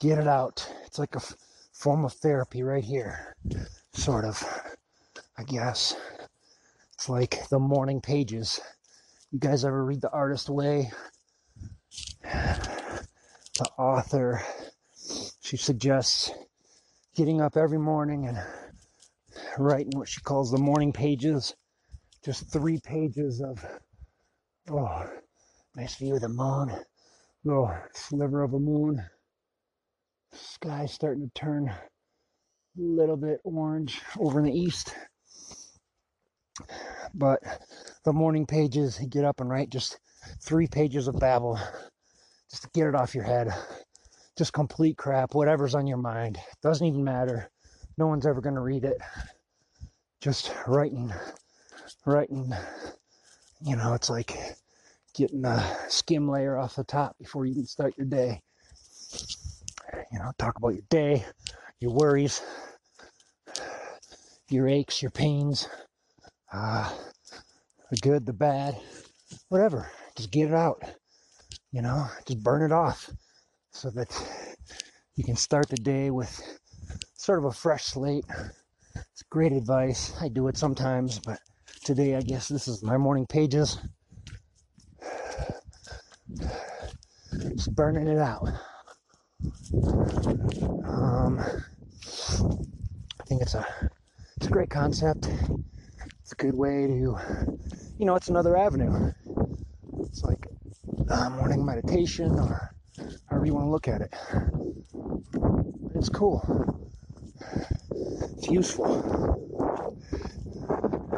Get 0.00 0.18
it 0.18 0.26
out. 0.26 0.66
It's 0.86 0.98
like 0.98 1.14
a 1.14 1.18
f- 1.18 1.36
form 1.72 2.04
of 2.04 2.12
therapy 2.14 2.62
right 2.62 2.84
here. 2.84 3.34
Sort 3.92 4.24
of, 4.24 4.42
I 5.36 5.42
guess. 5.44 5.94
It's 6.94 7.08
like 7.08 7.48
the 7.50 7.58
morning 7.58 8.00
pages. 8.00 8.60
You 9.30 9.38
guys 9.38 9.64
ever 9.64 9.84
read 9.84 10.00
The 10.00 10.10
Artist 10.10 10.48
Way? 10.48 10.90
The 12.34 13.70
author, 13.78 14.42
she 15.40 15.56
suggests 15.56 16.32
getting 17.14 17.40
up 17.40 17.56
every 17.56 17.78
morning 17.78 18.26
and 18.26 18.38
writing 19.58 19.92
what 19.96 20.08
she 20.08 20.20
calls 20.20 20.50
the 20.50 20.58
morning 20.58 20.92
pages. 20.92 21.54
Just 22.24 22.52
three 22.52 22.80
pages 22.80 23.40
of, 23.40 23.64
oh, 24.70 25.08
nice 25.76 25.96
view 25.96 26.16
of 26.16 26.22
the 26.22 26.28
moon, 26.28 26.72
little 27.44 27.72
sliver 27.92 28.42
of 28.42 28.54
a 28.54 28.58
moon. 28.58 29.04
Sky 30.32 30.86
starting 30.86 31.30
to 31.30 31.40
turn 31.40 31.68
a 31.68 31.80
little 32.76 33.16
bit 33.16 33.40
orange 33.44 34.00
over 34.18 34.40
in 34.40 34.46
the 34.46 34.58
east. 34.58 34.94
But 37.14 37.40
the 38.04 38.12
morning 38.12 38.46
pages, 38.46 38.98
get 39.10 39.24
up 39.24 39.40
and 39.40 39.48
write 39.48 39.70
just 39.70 40.00
three 40.40 40.66
pages 40.66 41.06
of 41.06 41.20
babble, 41.20 41.60
just 42.54 42.72
get 42.72 42.86
it 42.86 42.94
off 42.94 43.16
your 43.16 43.24
head. 43.24 43.52
Just 44.38 44.52
complete 44.52 44.96
crap, 44.96 45.34
whatever's 45.34 45.74
on 45.74 45.88
your 45.88 45.98
mind. 45.98 46.38
Doesn't 46.62 46.86
even 46.86 47.02
matter. 47.02 47.50
No 47.98 48.06
one's 48.06 48.26
ever 48.26 48.40
going 48.40 48.54
to 48.54 48.60
read 48.60 48.84
it. 48.84 48.96
Just 50.20 50.52
writing, 50.68 51.12
writing. 52.06 52.52
You 53.60 53.74
know, 53.74 53.94
it's 53.94 54.08
like 54.08 54.38
getting 55.16 55.44
a 55.44 55.76
skim 55.88 56.28
layer 56.28 56.56
off 56.56 56.76
the 56.76 56.84
top 56.84 57.18
before 57.18 57.44
you 57.44 57.54
can 57.54 57.66
start 57.66 57.94
your 57.96 58.06
day. 58.06 58.40
You 60.12 60.20
know, 60.20 60.30
talk 60.38 60.56
about 60.56 60.74
your 60.74 60.84
day, 60.88 61.24
your 61.80 61.92
worries, 61.92 62.40
your 64.48 64.68
aches, 64.68 65.02
your 65.02 65.10
pains, 65.10 65.68
uh, 66.52 66.92
the 67.90 67.96
good, 67.96 68.26
the 68.26 68.32
bad, 68.32 68.76
whatever. 69.48 69.90
Just 70.16 70.30
get 70.30 70.48
it 70.48 70.54
out. 70.54 70.84
You 71.74 71.82
know, 71.82 72.06
just 72.24 72.40
burn 72.40 72.62
it 72.62 72.70
off 72.70 73.10
so 73.72 73.90
that 73.90 74.08
you 75.16 75.24
can 75.24 75.34
start 75.34 75.68
the 75.68 75.76
day 75.76 76.08
with 76.08 76.40
sort 77.16 77.40
of 77.40 77.46
a 77.46 77.50
fresh 77.50 77.86
slate. 77.86 78.24
It's 78.94 79.24
great 79.28 79.50
advice. 79.50 80.14
I 80.20 80.28
do 80.28 80.46
it 80.46 80.56
sometimes, 80.56 81.18
but 81.18 81.40
today 81.84 82.14
I 82.14 82.20
guess 82.20 82.46
this 82.46 82.68
is 82.68 82.84
my 82.84 82.96
morning 82.96 83.26
pages. 83.26 83.78
Just 87.56 87.74
burning 87.74 88.06
it 88.06 88.18
out. 88.18 88.46
Um, 90.84 91.40
I 93.20 93.24
think 93.26 93.42
it's 93.42 93.54
a 93.54 93.66
it's 94.36 94.46
a 94.46 94.50
great 94.50 94.70
concept. 94.70 95.28
It's 96.20 96.30
a 96.30 96.36
good 96.36 96.54
way 96.54 96.86
to, 96.86 97.18
you 97.98 98.06
know, 98.06 98.14
it's 98.14 98.28
another 98.28 98.56
avenue. 98.56 99.12
Uh, 101.08 101.30
morning 101.30 101.64
meditation 101.64 102.38
or 102.38 102.74
however 103.28 103.46
you 103.46 103.54
want 103.54 103.66
to 103.66 103.70
look 103.70 103.88
at 103.88 104.00
it. 104.00 104.14
It's 105.94 106.08
cool. 106.08 106.42
It's 108.36 108.48
useful. 108.48 109.40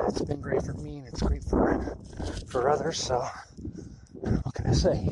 It's 0.08 0.22
been 0.22 0.40
great 0.40 0.62
for 0.62 0.74
me 0.74 0.98
and 0.98 1.08
it's 1.08 1.22
great 1.22 1.44
for 1.44 1.96
for 2.48 2.68
others. 2.68 2.98
So 2.98 3.24
what 4.42 4.54
can 4.54 4.66
I 4.66 4.72
say? 4.72 5.08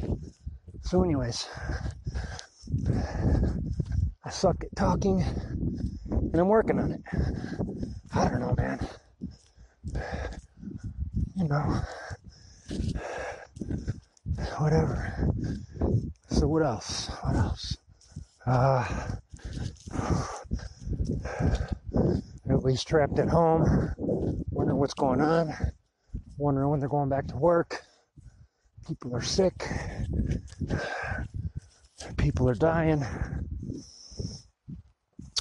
So, 0.83 1.03
anyways, 1.03 1.49
I 4.25 4.31
suck 4.31 4.57
at 4.63 4.77
talking 4.77 5.23
and 6.11 6.35
I'm 6.37 6.49
working 6.49 6.79
on 6.79 6.93
it. 6.93 7.01
I 8.15 8.29
don't 8.29 8.41
know, 8.41 8.55
man. 8.57 8.87
You 11.37 11.49
know, 11.49 11.81
whatever. 14.59 15.29
So, 16.31 16.44
what 16.55 16.65
else? 16.65 17.11
What 17.23 17.35
else? 17.35 17.77
Uh, 18.47 18.87
everybody's 22.49 22.85
trapped 22.85 23.19
at 23.19 23.29
home, 23.29 23.93
wondering 23.99 24.79
what's 24.79 24.95
going 24.95 25.21
on, 25.21 25.53
wondering 26.39 26.69
when 26.69 26.79
they're 26.79 26.89
going 26.89 27.09
back 27.09 27.27
to 27.27 27.37
work. 27.37 27.83
People 28.87 29.17
are 29.17 29.21
sick. 29.21 29.69
People 32.19 32.49
are 32.49 32.55
dying. 32.55 33.05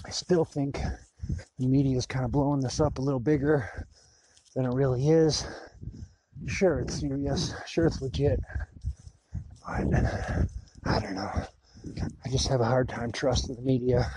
I 0.03 0.09
still 0.09 0.45
think 0.45 0.79
the 1.59 1.67
media 1.67 1.95
is 1.95 2.07
kind 2.07 2.25
of 2.25 2.31
blowing 2.31 2.59
this 2.59 2.79
up 2.79 2.97
a 2.97 3.01
little 3.03 3.19
bigger 3.19 3.85
than 4.55 4.65
it 4.65 4.73
really 4.73 5.09
is. 5.09 5.45
Sure, 6.47 6.79
it's 6.79 6.99
serious. 6.99 7.53
Sure, 7.67 7.85
it's 7.85 8.01
legit. 8.01 8.39
But 9.67 9.91
I. 11.23 11.47
I 12.25 12.29
just 12.29 12.47
have 12.47 12.61
a 12.61 12.65
hard 12.65 12.87
time 12.87 13.11
trusting 13.11 13.55
the 13.55 13.61
media 13.61 14.09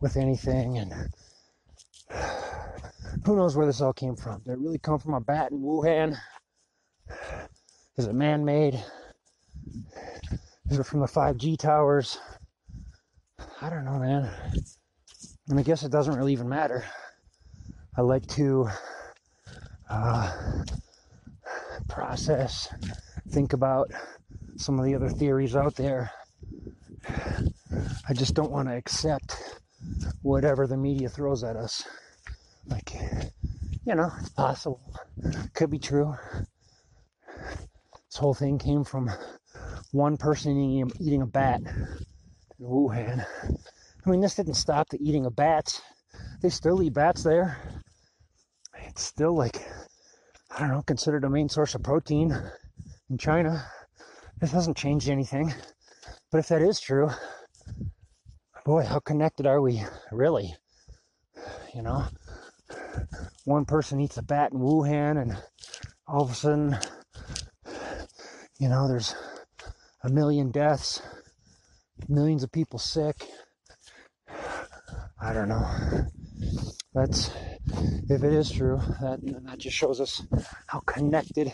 with 0.00 0.16
anything, 0.16 0.78
and 0.78 0.92
who 3.24 3.36
knows 3.36 3.56
where 3.56 3.66
this 3.66 3.80
all 3.80 3.92
came 3.92 4.16
from? 4.16 4.40
Did 4.40 4.52
it 4.52 4.58
really 4.58 4.78
come 4.78 4.98
from 4.98 5.14
a 5.14 5.20
bat 5.20 5.50
in 5.50 5.60
Wuhan? 5.60 6.16
Is 7.96 8.06
it 8.06 8.14
man 8.14 8.44
made? 8.44 8.82
Is 10.70 10.78
it 10.78 10.86
from 10.86 11.00
the 11.00 11.06
5G 11.06 11.58
towers? 11.58 12.18
I 13.60 13.70
don't 13.70 13.84
know, 13.84 13.98
man. 13.98 14.30
And 15.48 15.58
I 15.58 15.62
guess 15.62 15.82
it 15.82 15.92
doesn't 15.92 16.14
really 16.14 16.32
even 16.32 16.48
matter. 16.48 16.84
I 17.96 18.02
like 18.02 18.26
to 18.28 18.68
uh, 19.90 20.62
process, 21.88 22.72
think 23.30 23.52
about 23.52 23.90
some 24.58 24.78
of 24.78 24.84
the 24.84 24.94
other 24.94 25.08
theories 25.08 25.56
out 25.56 25.76
there. 25.76 26.10
I 28.08 28.12
just 28.12 28.34
don't 28.34 28.50
want 28.50 28.68
to 28.68 28.74
accept 28.74 29.60
whatever 30.22 30.66
the 30.66 30.76
media 30.76 31.08
throws 31.08 31.44
at 31.44 31.56
us. 31.56 31.84
Like, 32.66 32.92
you 33.86 33.94
know, 33.94 34.10
it's 34.18 34.30
possible. 34.30 34.80
Could 35.54 35.70
be 35.70 35.78
true. 35.78 36.14
This 38.10 38.16
whole 38.16 38.34
thing 38.34 38.58
came 38.58 38.84
from 38.84 39.10
one 39.92 40.16
person 40.16 40.58
eating, 41.00 41.22
a 41.22 41.26
bat 41.26 41.60
in 41.60 41.86
Wuhan. 42.60 43.24
I 44.04 44.10
mean, 44.10 44.20
this 44.20 44.34
didn't 44.34 44.54
stop 44.54 44.88
the 44.88 44.98
eating 45.00 45.24
of 45.24 45.36
bats. 45.36 45.80
They 46.42 46.48
still 46.48 46.82
eat 46.82 46.94
bats 46.94 47.22
there. 47.22 47.56
It's 48.86 49.02
still 49.02 49.34
like, 49.36 49.64
I 50.50 50.60
don't 50.60 50.70
know, 50.70 50.82
considered 50.82 51.24
a 51.24 51.30
main 51.30 51.48
source 51.48 51.74
of 51.74 51.82
protein 51.82 52.36
in 53.08 53.18
China. 53.18 53.64
This 54.40 54.52
hasn't 54.52 54.76
changed 54.76 55.08
anything. 55.08 55.52
But 56.30 56.38
if 56.38 56.48
that 56.48 56.62
is 56.62 56.78
true, 56.78 57.10
boy, 58.64 58.84
how 58.84 59.00
connected 59.00 59.46
are 59.46 59.60
we 59.60 59.82
really? 60.12 60.54
You 61.74 61.82
know, 61.82 62.04
one 63.44 63.64
person 63.64 64.00
eats 64.00 64.16
a 64.16 64.22
bat 64.22 64.52
in 64.52 64.60
Wuhan, 64.60 65.20
and 65.20 65.36
all 66.06 66.22
of 66.22 66.30
a 66.30 66.34
sudden, 66.34 66.78
you 68.58 68.68
know, 68.68 68.86
there's 68.86 69.14
a 70.02 70.08
million 70.08 70.50
deaths, 70.50 71.02
millions 72.08 72.42
of 72.42 72.52
people 72.52 72.78
sick. 72.78 73.26
I 75.20 75.32
don't 75.32 75.48
know. 75.48 75.66
That's 76.94 77.30
if 78.08 78.22
it 78.22 78.32
is 78.32 78.50
true, 78.50 78.80
that 79.00 79.20
that 79.22 79.58
just 79.58 79.76
shows 79.76 80.00
us 80.00 80.22
how 80.66 80.80
connected 80.80 81.52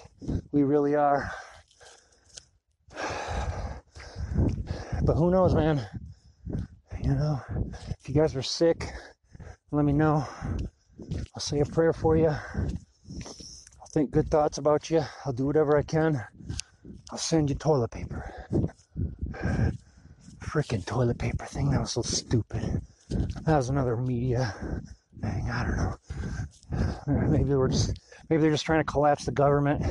we 0.52 0.62
really 0.62 0.94
are. 0.94 1.30
But 5.04 5.16
who 5.16 5.30
knows, 5.30 5.54
man? 5.54 5.86
You 7.02 7.14
know, 7.14 7.38
if 8.00 8.08
you 8.08 8.14
guys 8.14 8.34
are 8.34 8.42
sick, 8.42 8.90
let 9.70 9.84
me 9.84 9.92
know. 9.92 10.26
I'll 11.34 11.40
say 11.40 11.60
a 11.60 11.66
prayer 11.66 11.92
for 11.92 12.16
you. 12.16 12.28
I'll 12.30 13.90
think 13.92 14.10
good 14.12 14.30
thoughts 14.30 14.56
about 14.56 14.88
you. 14.88 15.02
I'll 15.26 15.34
do 15.34 15.44
whatever 15.44 15.76
I 15.76 15.82
can. 15.82 16.24
I'll 17.10 17.18
send 17.18 17.50
you 17.50 17.56
toilet 17.56 17.90
paper. 17.90 18.34
Freaking 20.40 20.86
toilet 20.86 21.18
paper 21.18 21.44
thing. 21.44 21.70
That 21.70 21.80
was 21.80 21.92
so 21.92 22.02
stupid. 22.02 22.80
That 23.10 23.56
was 23.58 23.68
another 23.68 23.98
media 23.98 24.54
thing. 25.20 25.50
I 25.52 25.64
don't 25.64 25.76
know. 25.76 27.26
Maybe 27.28 27.54
we're 27.54 27.68
just 27.68 28.00
maybe 28.30 28.40
they're 28.40 28.50
just 28.50 28.64
trying 28.64 28.80
to 28.80 28.84
collapse 28.84 29.26
the 29.26 29.32
government. 29.32 29.84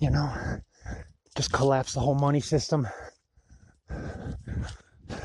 You 0.00 0.10
know, 0.10 0.32
just 1.36 1.52
collapse 1.52 1.92
the 1.92 2.00
whole 2.00 2.14
money 2.14 2.40
system. 2.40 2.88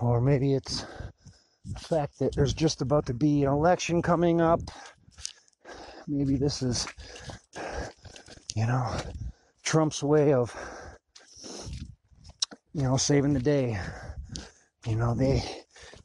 Or 0.00 0.18
maybe 0.22 0.54
it's 0.54 0.86
the 1.66 1.78
fact 1.78 2.18
that 2.20 2.34
there's 2.34 2.54
just 2.54 2.80
about 2.80 3.04
to 3.06 3.14
be 3.14 3.44
an 3.44 3.52
election 3.52 4.00
coming 4.00 4.40
up. 4.40 4.60
Maybe 6.08 6.36
this 6.36 6.62
is, 6.62 6.86
you 8.56 8.66
know, 8.66 8.96
Trump's 9.62 10.02
way 10.02 10.32
of, 10.32 10.56
you 12.72 12.82
know, 12.82 12.96
saving 12.96 13.34
the 13.34 13.40
day. 13.40 13.78
You 14.86 14.96
know, 14.96 15.14
they 15.14 15.42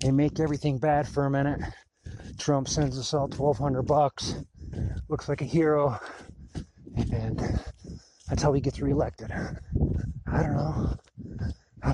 they 0.02 0.12
make 0.12 0.40
everything 0.40 0.78
bad 0.78 1.08
for 1.08 1.26
a 1.26 1.32
minute. 1.32 1.62
Trump 2.38 2.68
sends 2.68 3.00
us 3.00 3.14
all 3.14 3.28
1200 3.28 3.84
bucks. 3.84 4.36
Looks 5.08 5.30
like 5.30 5.42
a 5.42 5.46
hero. 5.46 6.00
And 7.12 7.40
that's 8.28 8.44
how 8.44 8.54
he 8.54 8.62
gets 8.62 8.80
reelected. 8.80 9.32
I 9.32 10.44
don't 10.44 10.56
know. 10.56 10.96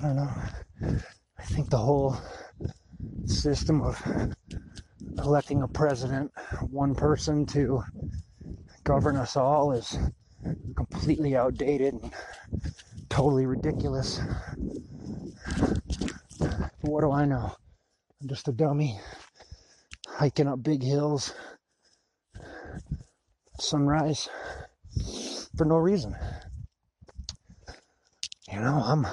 I 0.01 0.07
don't 0.07 0.15
know. 0.15 0.33
I 1.37 1.43
think 1.43 1.69
the 1.69 1.77
whole 1.77 2.17
system 3.25 3.83
of 3.83 4.01
electing 5.19 5.61
a 5.61 5.67
president, 5.67 6.31
one 6.71 6.95
person 6.95 7.45
to 7.47 7.83
govern 8.83 9.15
us 9.15 9.35
all, 9.37 9.73
is 9.73 9.99
completely 10.75 11.35
outdated 11.35 11.93
and 11.93 12.11
totally 13.09 13.45
ridiculous. 13.45 14.19
But 16.39 16.71
what 16.81 17.01
do 17.01 17.11
I 17.11 17.25
know? 17.25 17.55
I'm 18.21 18.27
just 18.27 18.47
a 18.47 18.51
dummy 18.51 18.99
hiking 20.07 20.47
up 20.47 20.63
big 20.63 20.81
hills, 20.81 21.31
sunrise 23.59 24.27
for 25.55 25.65
no 25.65 25.77
reason. 25.77 26.15
You 28.51 28.61
know, 28.61 28.81
I'm 28.83 29.05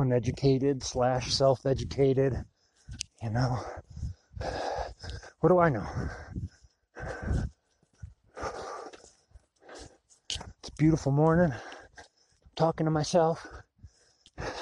uneducated 0.00 0.82
slash 0.82 1.32
self-educated. 1.32 2.34
You 3.22 3.30
know, 3.30 3.58
what 5.40 5.48
do 5.48 5.58
I 5.58 5.68
know? 5.68 5.86
It's 10.28 10.68
a 10.68 10.72
beautiful 10.78 11.12
morning. 11.12 11.52
I'm 11.52 12.50
talking 12.56 12.84
to 12.84 12.90
myself, 12.90 13.46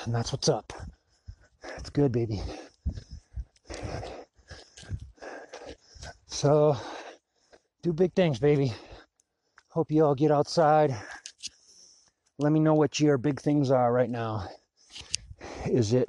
and 0.05 0.15
that's 0.15 0.33
what's 0.33 0.49
up. 0.49 0.73
It's 1.79 1.91
good, 1.91 2.13
baby. 2.13 2.41
So, 6.27 6.77
do 7.83 7.93
big 7.93 8.15
things, 8.15 8.39
baby. 8.39 8.73
Hope 9.69 9.91
you 9.91 10.05
all 10.05 10.15
get 10.15 10.31
outside. 10.31 10.95
Let 12.39 12.53
me 12.53 12.61
know 12.61 12.75
what 12.75 12.99
your 12.99 13.17
big 13.19 13.41
things 13.41 13.71
are 13.71 13.93
right 13.93 14.11
now. 14.11 14.49
Is 15.67 15.93
it 15.93 16.09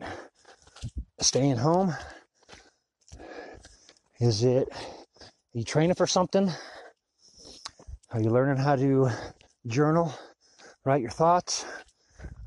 staying 1.19 1.57
home? 1.57 1.93
Is 4.19 4.43
it 4.43 4.69
you 5.53 5.63
training 5.63 5.95
for 5.95 6.07
something? 6.07 6.49
Are 8.11 8.21
you 8.21 8.29
learning 8.29 8.57
how 8.57 8.75
to 8.75 9.09
journal, 9.67 10.13
write 10.85 11.01
your 11.01 11.11
thoughts? 11.11 11.65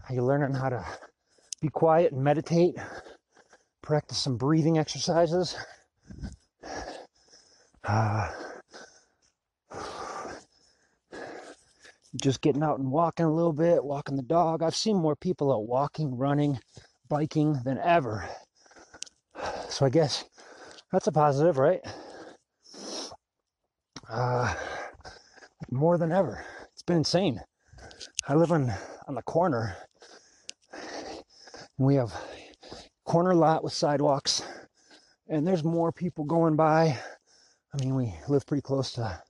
Are 0.09 0.14
you 0.14 0.22
learning 0.22 0.55
how 0.55 0.68
to 0.68 0.85
be 1.61 1.68
quiet 1.68 2.12
and 2.12 2.22
meditate? 2.22 2.77
Practice 3.83 4.18
some 4.18 4.37
breathing 4.37 4.79
exercises. 4.79 5.57
Uh, 7.85 8.31
just 12.20 12.40
getting 12.40 12.62
out 12.62 12.79
and 12.79 12.90
walking 12.90 13.26
a 13.26 13.33
little 13.33 13.52
bit, 13.52 13.85
walking 13.85 14.16
the 14.16 14.22
dog. 14.22 14.62
I've 14.62 14.76
seen 14.76 14.96
more 14.96 15.16
people 15.16 15.52
out 15.52 15.66
walking, 15.66 16.16
running, 16.16 16.59
biking 17.09 17.61
than 17.64 17.79
ever. 17.79 18.29
So 19.68 19.87
I 19.87 19.90
guess 19.90 20.24
that's 20.92 21.07
a 21.07 21.12
positive, 21.12 21.59
right? 21.59 21.81
Uh, 24.09 24.55
more 25.70 25.98
than 25.98 26.12
ever. 26.12 26.44
It's 26.72 26.83
been 26.83 26.98
insane. 26.98 27.40
I 28.29 28.35
live 28.35 28.52
on 28.52 28.72
on 29.07 29.14
the 29.14 29.22
corner, 29.22 29.76
we 31.79 31.94
have 31.94 32.12
corner 33.05 33.35
lot 33.35 33.62
with 33.62 33.72
sidewalks, 33.72 34.42
and 35.29 35.46
there's 35.46 35.62
more 35.62 35.92
people 35.92 36.24
going 36.24 36.57
by. 36.57 36.98
I 37.72 37.85
mean, 37.85 37.94
we 37.94 38.14
live 38.29 38.46
pretty 38.46 38.62
close 38.62 38.92
to 38.92 39.22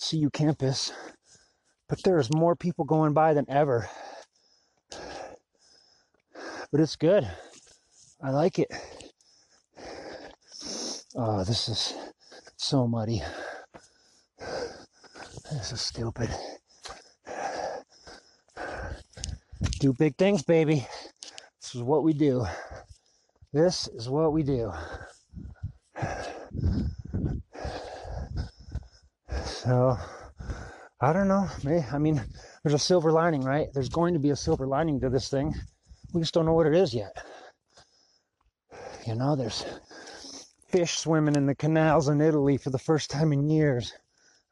CU 0.00 0.30
campus, 0.30 0.92
but 1.88 2.02
there's 2.02 2.32
more 2.34 2.56
people 2.56 2.84
going 2.84 3.12
by 3.12 3.34
than 3.34 3.46
ever 3.48 3.88
but 6.70 6.80
it's 6.80 6.96
good. 6.96 7.26
I 8.22 8.30
like 8.30 8.58
it. 8.58 8.70
Oh, 11.14 11.44
this 11.44 11.68
is 11.68 11.94
so 12.56 12.86
muddy. 12.86 13.22
This 15.50 15.72
is 15.72 15.80
stupid. 15.80 16.28
Do 19.78 19.92
big 19.92 20.16
things, 20.16 20.42
baby. 20.42 20.86
This 21.60 21.74
is 21.74 21.82
what 21.82 22.02
we 22.02 22.12
do. 22.12 22.44
This 23.52 23.88
is 23.88 24.08
what 24.08 24.32
we 24.32 24.42
do. 24.42 24.72
So, 29.44 29.96
I 31.00 31.12
don't 31.12 31.28
know. 31.28 31.46
I 31.92 31.98
mean, 31.98 32.24
there's 32.62 32.74
a 32.74 32.78
silver 32.78 33.12
lining, 33.12 33.42
right? 33.42 33.68
There's 33.74 33.90
going 33.90 34.14
to 34.14 34.20
be 34.20 34.30
a 34.30 34.36
silver 34.36 34.66
lining 34.66 35.00
to 35.00 35.10
this 35.10 35.28
thing. 35.28 35.54
We 36.14 36.22
just 36.22 36.32
don't 36.32 36.46
know 36.46 36.54
what 36.54 36.66
it 36.66 36.74
is 36.74 36.94
yet. 36.94 37.14
You 39.06 39.14
know, 39.14 39.36
there's 39.36 39.64
fish 40.68 40.98
swimming 40.98 41.36
in 41.36 41.46
the 41.46 41.54
canals 41.54 42.08
in 42.08 42.20
Italy 42.20 42.56
for 42.56 42.70
the 42.70 42.78
first 42.78 43.10
time 43.10 43.32
in 43.32 43.48
years. 43.50 43.92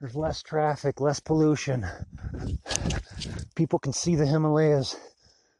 There's 0.01 0.15
less 0.15 0.43
traffic, 0.43 1.01
less 1.01 1.19
pollution. 1.19 1.87
People 3.55 3.79
can 3.79 3.93
see 3.93 4.15
the 4.15 4.27
Himalayas 4.27 4.97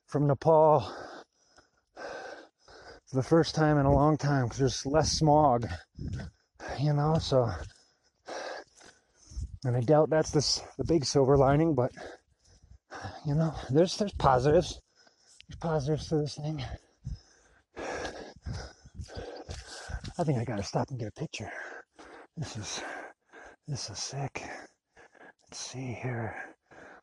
from 0.07 0.27
Nepal 0.27 0.81
for 1.95 3.17
the 3.17 3.23
first 3.23 3.55
time 3.55 3.79
in 3.79 3.87
a 3.87 3.95
long 3.95 4.19
time 4.19 4.45
because 4.45 4.59
there's 4.59 4.87
less 4.87 5.13
smog. 5.13 5.67
You 6.79 6.93
know, 6.93 7.17
so 7.19 7.51
and 9.65 9.77
I 9.77 9.81
doubt 9.81 10.11
that's 10.11 10.31
the 10.31 10.85
big 10.85 11.05
silver 11.05 11.37
lining, 11.37 11.75
but 11.75 11.91
you 13.27 13.35
know, 13.35 13.55
there's 13.71 13.97
there's 13.97 14.13
positives. 14.13 14.81
There's 15.49 15.59
positives 15.59 16.09
to 16.09 16.17
this 16.17 16.37
thing. 16.37 16.63
I 20.17 20.23
think 20.23 20.39
I 20.39 20.45
gotta 20.45 20.63
stop 20.63 20.91
and 20.91 20.99
get 20.99 21.09
a 21.09 21.21
picture. 21.21 21.51
This 22.37 22.57
is 22.57 22.83
this 23.67 23.91
is 23.91 23.99
sick. 23.99 24.43
Let's 25.49 25.59
see 25.59 25.99
here. 26.01 26.37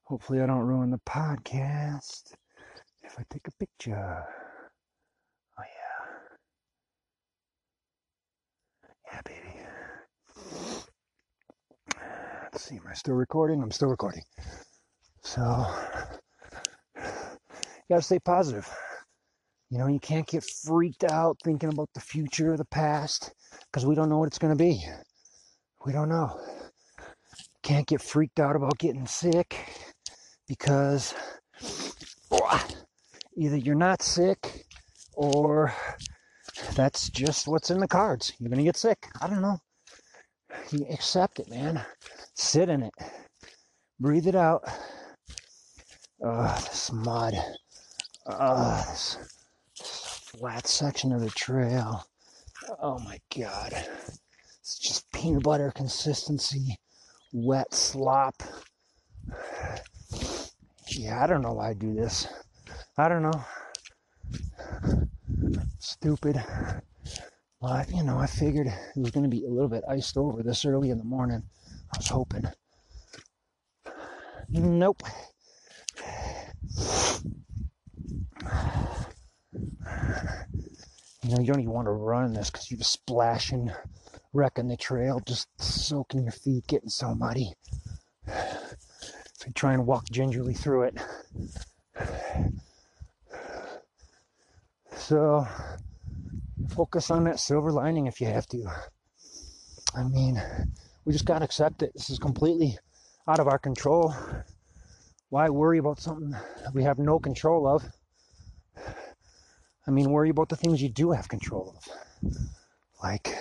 Hopefully 0.03 0.41
I 0.41 0.45
don't 0.45 0.59
ruin 0.67 0.91
the 0.91 0.99
podcast 0.99 2.33
if 3.01 3.17
I 3.17 3.23
take 3.29 3.47
a 3.47 3.51
picture. 3.59 4.25
Oh 5.57 5.63
yeah. 5.63 6.07
Yeah, 9.11 9.21
baby. 9.25 9.40
Let's 12.53 12.65
see, 12.65 12.75
am 12.75 12.87
I 12.89 12.93
still 12.93 13.13
recording? 13.13 13.63
I'm 13.63 13.71
still 13.71 13.87
recording. 13.87 14.23
So 15.23 15.41
you 16.97 17.03
gotta 17.89 18.01
stay 18.01 18.19
positive. 18.19 18.69
You 19.69 19.77
know, 19.77 19.87
you 19.87 19.99
can't 19.99 20.27
get 20.27 20.43
freaked 20.43 21.05
out 21.05 21.37
thinking 21.45 21.71
about 21.71 21.87
the 21.93 22.01
future 22.01 22.53
or 22.53 22.57
the 22.57 22.65
past 22.65 23.33
because 23.71 23.85
we 23.85 23.95
don't 23.95 24.09
know 24.09 24.17
what 24.17 24.27
it's 24.27 24.37
to 24.37 24.61
be. 24.61 24.85
We 25.85 25.93
don't 25.93 26.09
know. 26.09 26.37
Can't 27.63 27.87
get 27.87 28.01
freaked 28.01 28.41
out 28.41 28.57
about 28.57 28.77
getting 28.77 29.07
sick 29.07 29.55
because 30.45 31.13
either 33.37 33.55
you're 33.55 33.75
not 33.75 34.01
sick 34.01 34.65
or 35.13 35.73
that's 36.75 37.09
just 37.09 37.47
what's 37.47 37.71
in 37.71 37.79
the 37.79 37.87
cards. 37.87 38.33
You're 38.39 38.49
to 38.57 38.63
get 38.65 38.75
sick. 38.75 39.07
I 39.21 39.27
don't 39.27 39.41
know. 39.41 39.57
You 40.71 40.85
accept 40.91 41.39
it, 41.39 41.49
man. 41.49 41.81
Sit 42.33 42.69
in 42.69 42.83
it. 42.83 42.93
Breathe 43.99 44.27
it 44.27 44.35
out. 44.35 44.63
Uh, 46.23 46.55
this 46.61 46.91
mud. 46.91 47.35
Uh, 48.25 48.83
this 48.83 49.17
flat 49.75 50.67
section 50.67 51.11
of 51.11 51.21
the 51.21 51.29
trail. 51.31 52.05
Oh 52.81 52.99
my 52.99 53.19
god. 53.37 53.73
It's 54.59 54.77
just 54.79 55.11
peanut 55.11 55.43
butter 55.43 55.71
consistency, 55.75 56.77
wet 57.33 57.73
slop. 57.73 58.41
Yeah, 60.87 61.23
I 61.23 61.27
don't 61.27 61.41
know 61.41 61.53
why 61.53 61.69
I 61.69 61.73
do 61.73 61.93
this. 61.93 62.27
I 62.97 63.07
don't 63.09 63.23
know. 63.23 63.43
Stupid. 65.79 66.43
But, 67.61 67.89
you 67.91 68.03
know, 68.03 68.17
I 68.17 68.25
figured 68.25 68.67
it 68.67 68.73
was 68.95 69.11
going 69.11 69.23
to 69.23 69.29
be 69.29 69.45
a 69.45 69.49
little 69.49 69.69
bit 69.69 69.83
iced 69.87 70.17
over 70.17 70.41
this 70.43 70.65
early 70.65 70.89
in 70.89 70.97
the 70.97 71.03
morning. 71.03 71.43
I 71.93 71.97
was 71.97 72.07
hoping. 72.07 72.45
Nope. 74.49 75.03
You 81.23 81.29
know, 81.29 81.39
you 81.39 81.47
don't 81.47 81.59
even 81.59 81.71
want 81.71 81.85
to 81.85 81.91
run 81.91 82.33
this 82.33 82.49
because 82.49 82.71
you're 82.71 82.79
just 82.79 82.91
splashing, 82.91 83.71
wrecking 84.33 84.67
the 84.67 84.77
trail, 84.77 85.21
just 85.25 85.47
soaking 85.61 86.23
your 86.23 86.31
feet, 86.31 86.67
getting 86.67 86.89
so 86.89 87.13
muddy. 87.13 87.53
So 88.27 89.47
you 89.47 89.53
try 89.53 89.73
and 89.73 89.85
walk 89.85 90.09
gingerly 90.09 90.53
through 90.53 90.83
it. 90.83 90.97
So 94.95 95.47
focus 96.69 97.11
on 97.11 97.25
that 97.25 97.39
silver 97.39 97.71
lining 97.71 98.07
if 98.07 98.21
you 98.21 98.27
have 98.27 98.47
to. 98.47 98.65
I 99.95 100.03
mean, 100.03 100.41
we 101.05 101.13
just 101.13 101.25
got 101.25 101.39
to 101.39 101.45
accept 101.45 101.81
it. 101.81 101.91
This 101.93 102.09
is 102.09 102.19
completely 102.19 102.77
out 103.27 103.39
of 103.39 103.47
our 103.47 103.57
control. 103.57 104.13
Why 105.29 105.49
worry 105.49 105.77
about 105.77 105.99
something 105.99 106.35
we 106.73 106.83
have 106.83 106.99
no 106.99 107.19
control 107.19 107.67
of? 107.67 107.83
I 109.87 109.91
mean, 109.91 110.11
worry 110.11 110.29
about 110.29 110.49
the 110.49 110.55
things 110.55 110.81
you 110.81 110.89
do 110.89 111.11
have 111.11 111.27
control 111.27 111.75
of. 111.77 112.33
Like 113.01 113.35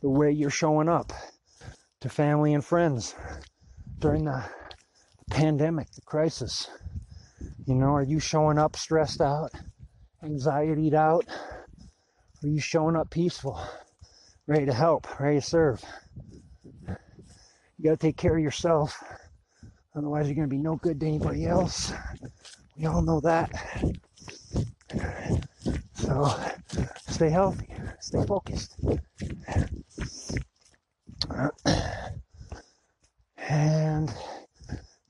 the 0.00 0.08
way 0.08 0.30
you're 0.30 0.50
showing 0.50 0.88
up 0.88 1.12
to 2.00 2.08
family 2.08 2.54
and 2.54 2.64
friends 2.64 3.14
during 3.98 4.24
the 4.24 4.44
pandemic, 5.30 5.90
the 5.92 6.00
crisis. 6.02 6.68
You 7.66 7.74
know, 7.74 7.94
are 7.94 8.02
you 8.02 8.18
showing 8.18 8.58
up 8.58 8.76
stressed 8.76 9.20
out, 9.20 9.52
anxietied 10.22 10.94
out? 10.94 11.26
Are 12.42 12.48
you 12.48 12.60
showing 12.60 12.96
up 12.96 13.10
peaceful, 13.10 13.60
ready 14.46 14.66
to 14.66 14.72
help, 14.72 15.20
ready 15.20 15.40
to 15.40 15.46
serve? 15.46 15.84
You 17.82 17.90
got 17.90 17.98
to 17.98 18.06
take 18.06 18.16
care 18.16 18.36
of 18.36 18.42
yourself. 18.44 19.02
Otherwise, 19.96 20.26
you're 20.26 20.36
going 20.36 20.48
to 20.48 20.56
be 20.56 20.62
no 20.62 20.76
good 20.76 21.00
to 21.00 21.06
anybody 21.06 21.46
else. 21.46 21.92
We 22.78 22.86
all 22.86 23.02
know 23.02 23.18
that. 23.22 23.50
So 25.94 26.32
stay 27.08 27.28
healthy, 27.28 27.66
stay 27.98 28.24
focused. 28.24 28.76
And 33.36 34.14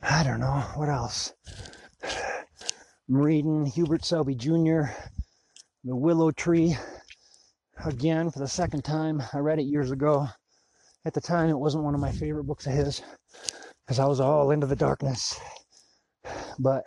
I 0.03 0.23
don't 0.25 0.41
know 0.41 0.65
what 0.75 0.89
else. 0.89 1.35
I'm 2.03 3.19
reading 3.19 3.67
Hubert 3.67 4.03
Selby 4.03 4.35
Jr., 4.35 4.85
The 5.85 5.95
Willow 5.95 6.31
Tree, 6.31 6.75
again 7.85 8.31
for 8.31 8.39
the 8.39 8.49
second 8.49 8.83
time. 8.83 9.23
I 9.35 9.41
read 9.41 9.59
it 9.59 9.65
years 9.65 9.91
ago. 9.91 10.29
At 11.05 11.15
the 11.15 11.21
time, 11.21 11.51
it 11.51 11.59
wasn't 11.59 11.85
one 11.85 11.95
of 11.95 12.01
my 12.01 12.13
favorite 12.13 12.45
books 12.45 12.67
of 12.67 12.75
his 12.75 13.03
because 13.85 13.99
I 13.99 14.07
was 14.07 14.21
all 14.21 14.53
into 14.53 14.69
the 14.69 14.77
darkness. 14.77 15.39
But 16.59 16.85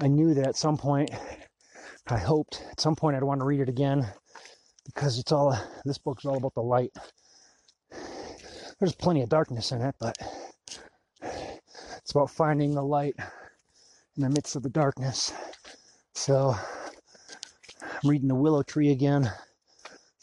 I 0.00 0.06
knew 0.06 0.32
that 0.34 0.46
at 0.46 0.56
some 0.56 0.76
point 0.76 1.10
I 2.06 2.18
hoped 2.18 2.62
at 2.70 2.80
some 2.80 2.94
point 2.94 3.16
I'd 3.16 3.24
want 3.24 3.40
to 3.40 3.46
read 3.46 3.60
it 3.60 3.68
again 3.68 4.06
because 4.84 5.18
it's 5.18 5.32
all 5.32 5.58
this 5.84 5.98
book's 5.98 6.24
all 6.24 6.36
about 6.36 6.54
the 6.54 6.62
light. 6.62 6.92
There's 8.78 8.94
plenty 8.94 9.22
of 9.22 9.28
darkness 9.28 9.72
in 9.72 9.82
it, 9.82 9.94
but 10.00 10.16
it's 11.22 12.12
about 12.12 12.30
finding 12.30 12.74
the 12.74 12.82
light 12.82 13.14
in 14.16 14.22
the 14.22 14.30
midst 14.30 14.56
of 14.56 14.62
the 14.62 14.70
darkness. 14.70 15.32
So 16.14 16.54
I'm 17.82 18.08
reading 18.08 18.28
The 18.28 18.34
Willow 18.34 18.62
Tree 18.62 18.90
again. 18.90 19.30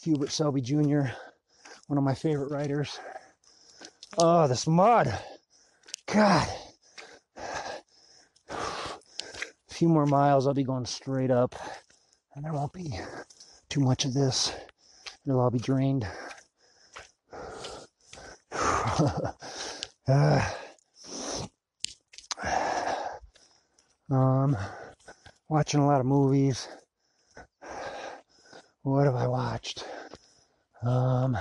Hubert 0.02 0.30
Selby 0.30 0.60
Jr., 0.60 1.08
one 1.88 1.98
of 1.98 2.04
my 2.04 2.14
favorite 2.14 2.52
writers. 2.52 3.00
Oh, 4.18 4.46
this 4.46 4.66
mud. 4.66 5.18
God. 6.06 6.48
A 8.50 8.54
few 9.68 9.88
more 9.88 10.06
miles, 10.06 10.46
I'll 10.46 10.54
be 10.54 10.64
going 10.64 10.84
straight 10.84 11.30
up, 11.30 11.54
and 12.34 12.44
there 12.44 12.52
won't 12.52 12.72
be 12.74 12.92
too 13.70 13.80
much 13.80 14.04
of 14.04 14.12
this. 14.12 14.52
It'll 15.26 15.40
all 15.40 15.50
be 15.50 15.58
drained. 15.58 16.06
uh, 20.08 20.50
um, 24.10 24.56
watching 25.48 25.80
a 25.80 25.86
lot 25.86 26.00
of 26.00 26.06
movies. 26.06 26.68
What 28.82 29.06
have 29.06 29.16
I 29.16 29.26
watched? 29.26 29.84
Um, 30.82 31.36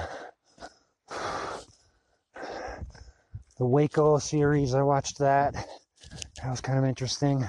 the 3.57 3.65
Waco 3.65 4.17
series, 4.19 4.73
I 4.73 4.83
watched 4.83 5.17
that. 5.19 5.53
That 5.53 6.49
was 6.49 6.61
kind 6.61 6.77
of 6.77 6.85
interesting. 6.85 7.45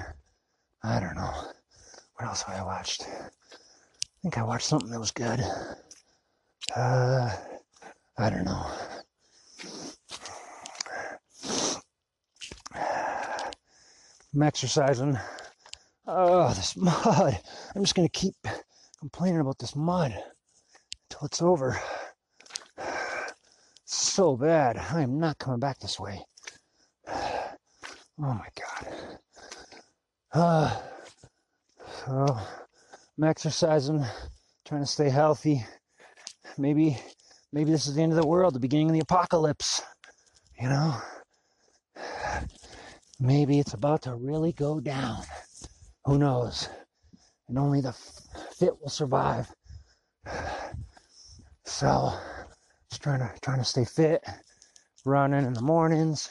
I 0.83 0.99
don't 0.99 1.15
know. 1.15 1.31
What 2.15 2.27
else 2.27 2.41
have 2.43 2.59
I 2.59 2.63
watched? 2.63 3.03
I 3.03 3.29
think 4.21 4.37
I 4.37 4.43
watched 4.43 4.67
something 4.67 4.89
that 4.89 4.99
was 4.99 5.11
good. 5.11 5.39
Uh, 6.75 7.29
I 8.17 8.29
don't 8.29 8.45
know. 8.45 8.71
I'm 14.33 14.43
exercising. 14.43 15.17
Oh, 16.05 16.53
this 16.53 16.75
mud. 16.75 17.39
I'm 17.75 17.83
just 17.83 17.95
going 17.95 18.07
to 18.07 18.19
keep 18.19 18.35
complaining 18.99 19.39
about 19.39 19.59
this 19.59 19.75
mud 19.75 20.11
until 21.09 21.25
it's 21.25 21.41
over. 21.41 21.79
So 23.91 24.37
bad. 24.37 24.77
I 24.77 25.01
am 25.01 25.19
not 25.19 25.39
coming 25.39 25.59
back 25.59 25.79
this 25.79 25.99
way. 25.99 26.23
Oh 28.21 28.33
my 28.33 28.47
God. 28.55 28.93
Uh, 30.31 30.81
so 32.05 32.37
I'm 33.17 33.23
exercising, 33.23 34.05
trying 34.63 34.81
to 34.81 34.85
stay 34.85 35.09
healthy. 35.09 35.65
Maybe, 36.55 36.99
maybe 37.51 37.71
this 37.71 37.87
is 37.87 37.95
the 37.95 38.03
end 38.03 38.11
of 38.11 38.21
the 38.21 38.27
world, 38.27 38.53
the 38.53 38.59
beginning 38.59 38.89
of 38.89 38.93
the 38.93 38.99
apocalypse. 38.99 39.81
You 40.61 40.69
know, 40.69 40.95
maybe 43.19 43.57
it's 43.57 43.73
about 43.73 44.03
to 44.03 44.13
really 44.13 44.51
go 44.51 44.79
down. 44.79 45.23
Who 46.05 46.19
knows? 46.19 46.69
And 47.47 47.57
only 47.57 47.81
the 47.81 47.93
fit 47.93 48.79
will 48.79 48.89
survive. 48.89 49.51
So, 51.65 52.13
Just 52.89 53.03
trying 53.03 53.19
to 53.19 53.31
trying 53.41 53.59
to 53.59 53.65
stay 53.65 53.85
fit, 53.85 54.23
running 55.05 55.45
in 55.45 55.53
the 55.53 55.61
mornings, 55.61 56.29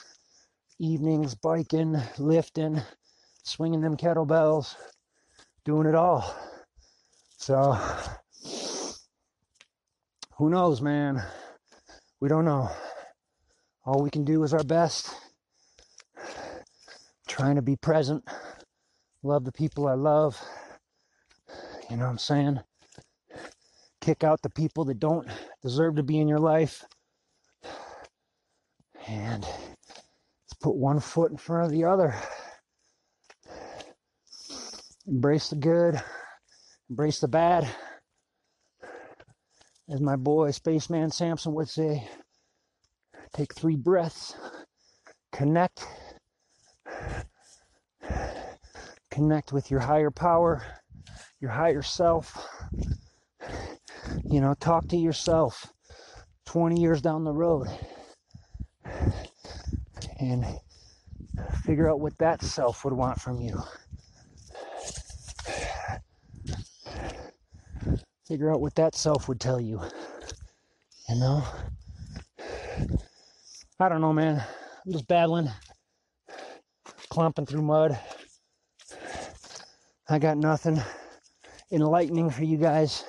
evenings, 0.79 1.35
biking, 1.35 1.97
lifting, 2.19 2.81
swinging 3.45 3.81
them 3.81 3.97
kettlebells, 3.97 4.75
doing 5.65 5.87
it 5.87 5.95
all. 5.95 6.35
So 7.37 7.79
who 10.37 10.51
knows, 10.51 10.81
man? 10.81 11.23
We 12.21 12.29
don't 12.29 12.45
know. 12.45 12.71
All 13.85 14.03
we 14.03 14.11
can 14.11 14.25
do 14.25 14.43
is 14.43 14.53
our 14.53 14.65
best. 14.65 15.15
Trying 17.29 17.57
to 17.57 17.63
be 17.63 17.77
present, 17.77 18.25
love 19.23 19.45
the 19.45 19.53
people 19.53 19.87
I 19.87 19.95
love. 19.95 20.43
You 21.89 21.97
know 21.97 22.05
what 22.05 22.11
I'm 22.11 22.19
saying? 22.19 22.61
Kick 24.01 24.25
out 24.25 24.43
the 24.43 24.51
people 24.51 24.85
that 24.87 24.99
don't 24.99 25.29
deserve 25.63 25.97
to 25.97 26.03
be 26.03 26.19
in 26.19 26.29
your 26.29 26.39
life. 26.39 26.85
And 29.07 29.43
let's 29.43 30.55
put 30.61 30.77
one 30.77 31.01
foot 31.01 31.31
in 31.31 31.37
front 31.37 31.67
of 31.67 31.73
the 31.73 31.85
other. 31.85 32.15
Embrace 35.07 35.49
the 35.49 35.57
good, 35.57 36.01
embrace 36.91 37.21
the 37.21 37.29
bad. 37.29 37.67
As 39.91 40.03
my 40.03 40.17
boy 40.17 40.51
Spaceman 40.51 41.11
Samson 41.11 41.55
would 41.55 41.69
say, 41.69 42.07
take 43.33 43.55
three 43.55 43.77
breaths, 43.77 44.37
connect, 45.33 45.87
connect 49.11 49.53
with 49.53 49.71
your 49.71 49.81
higher 49.81 50.11
power, 50.11 50.63
your 51.41 51.51
higher 51.51 51.81
self. 51.81 52.37
You 54.31 54.43
know, 54.43 54.55
talk 54.61 54.87
to 54.89 54.97
yourself 54.97 55.73
20 56.45 56.79
years 56.79 57.01
down 57.01 57.25
the 57.25 57.33
road 57.33 57.67
and 60.21 60.45
figure 61.65 61.91
out 61.91 62.01
what 62.01 62.19
that 62.19 62.43
self 62.43 62.85
would 62.85 62.93
want 62.93 63.19
from 63.19 63.41
you. 63.41 63.59
Figure 68.27 68.53
out 68.53 68.61
what 68.61 68.75
that 68.75 68.95
self 68.95 69.29
would 69.29 69.41
tell 69.41 69.59
you. 69.59 69.81
You 71.09 71.15
know? 71.15 71.43
I 73.81 73.89
don't 73.89 74.03
know, 74.03 74.13
man. 74.13 74.45
I'm 74.85 74.93
just 74.93 75.09
battling, 75.09 75.49
clumping 77.09 77.47
through 77.47 77.63
mud. 77.63 77.99
I 80.11 80.19
got 80.19 80.37
nothing 80.37 80.83
enlightening 81.73 82.29
for 82.29 82.45
you 82.45 82.59
guys, 82.59 83.05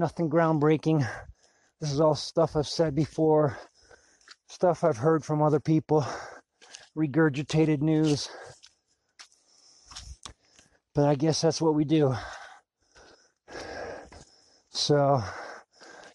nothing 0.00 0.30
groundbreaking. 0.30 1.06
This 1.78 1.92
is 1.92 2.00
all 2.00 2.14
stuff 2.14 2.56
I've 2.56 2.66
said 2.66 2.94
before, 2.94 3.58
stuff 4.48 4.82
I've 4.82 4.96
heard 4.96 5.22
from 5.22 5.42
other 5.42 5.60
people, 5.60 6.06
regurgitated 6.96 7.82
news. 7.82 8.30
But 10.94 11.04
I 11.04 11.14
guess 11.14 11.42
that's 11.42 11.60
what 11.60 11.74
we 11.74 11.84
do. 11.84 12.14
So, 14.70 15.22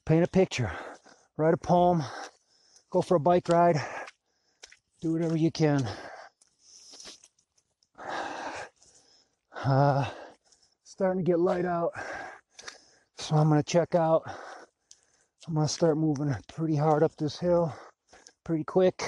paint 0.04 0.24
a 0.24 0.28
picture, 0.28 0.72
write 1.38 1.54
a 1.54 1.58
poem, 1.58 2.04
go 2.90 3.04
for 3.04 3.16
a 3.16 3.20
bike 3.20 3.48
ride, 3.50 3.80
do 5.00 5.14
whatever 5.14 5.38
you 5.38 5.52
can. 5.52 5.88
Uh, 9.64 10.10
starting 10.84 11.24
to 11.24 11.32
get 11.32 11.40
light 11.40 11.66
out. 11.66 11.92
So 13.26 13.36
I'm 13.36 13.50
going 13.50 13.60
to 13.60 13.66
check 13.66 13.96
out. 13.96 14.22
I'm 15.48 15.56
going 15.56 15.66
to 15.66 15.74
start 15.74 15.98
moving 15.98 16.32
pretty 16.54 16.76
hard 16.76 17.02
up 17.02 17.16
this 17.16 17.40
hill, 17.40 17.74
pretty 18.44 18.64
quick. 18.64 19.02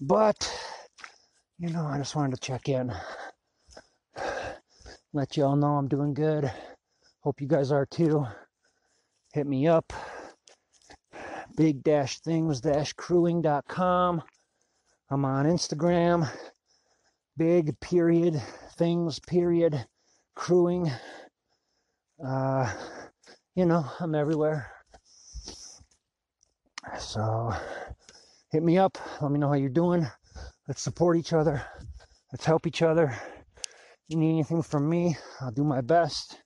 But, 0.00 0.52
you 1.60 1.68
know, 1.68 1.86
I 1.86 1.98
just 1.98 2.16
wanted 2.16 2.34
to 2.34 2.40
check 2.40 2.68
in. 2.68 2.92
Let 5.12 5.36
y'all 5.36 5.54
know 5.54 5.76
I'm 5.76 5.86
doing 5.86 6.12
good. 6.12 6.50
Hope 7.20 7.40
you 7.40 7.46
guys 7.46 7.70
are 7.70 7.86
too. 7.86 8.26
Hit 9.32 9.46
me 9.46 9.68
up. 9.68 9.92
Big 11.56 11.84
dash 11.84 12.18
things 12.18 12.60
dash 12.60 12.94
crewing.com. 12.94 14.22
I'm 15.08 15.24
on 15.24 15.46
Instagram 15.46 16.28
big 17.36 17.78
period 17.78 18.42
things 18.76 19.20
period 19.20 19.86
crewing 20.34 20.90
uh 22.24 22.70
you 23.54 23.64
know 23.64 23.84
i'm 24.00 24.14
everywhere. 24.14 24.70
So 26.98 27.52
hit 28.50 28.62
me 28.62 28.78
up. 28.78 28.98
Let 29.20 29.30
me 29.30 29.38
know 29.38 29.48
how 29.48 29.54
you're 29.54 29.68
doing. 29.68 30.06
Let's 30.68 30.82
support 30.82 31.16
each 31.16 31.32
other. 31.32 31.62
Let's 32.32 32.44
help 32.44 32.66
each 32.66 32.82
other. 32.82 33.14
You 34.08 34.16
need 34.16 34.30
anything 34.30 34.62
from 34.62 34.88
me 34.88 35.16
i'll 35.40 35.50
do 35.50 35.64
my 35.64 35.80
best. 35.80 36.40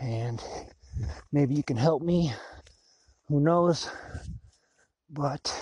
And 0.00 0.42
maybe 1.32 1.54
you 1.54 1.62
can 1.62 1.76
help 1.76 2.02
me. 2.02 2.32
Who 3.28 3.40
knows? 3.40 3.90
But 5.10 5.52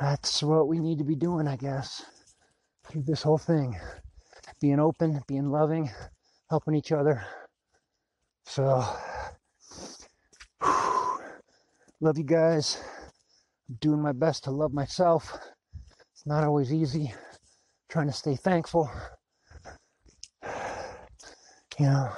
that's 0.00 0.42
what 0.42 0.68
we 0.68 0.78
need 0.78 0.98
to 0.98 1.04
be 1.04 1.14
doing 1.14 1.46
i 1.46 1.56
guess 1.56 2.04
through 2.88 3.02
this 3.02 3.22
whole 3.22 3.38
thing. 3.38 3.78
Being 4.60 4.80
open, 4.80 5.22
being 5.26 5.50
loving, 5.50 5.90
helping 6.50 6.74
each 6.74 6.92
other. 6.92 7.24
So, 8.44 8.84
whew, 10.62 11.20
love 12.00 12.18
you 12.18 12.24
guys. 12.24 12.82
I'm 13.68 13.76
doing 13.80 14.02
my 14.02 14.12
best 14.12 14.44
to 14.44 14.50
love 14.50 14.72
myself. 14.72 15.38
It's 16.12 16.26
not 16.26 16.44
always 16.44 16.72
easy. 16.72 17.12
trying 17.88 18.06
to 18.08 18.12
stay 18.12 18.36
thankful. 18.36 18.90
You 21.78 21.86
know, 21.86 22.10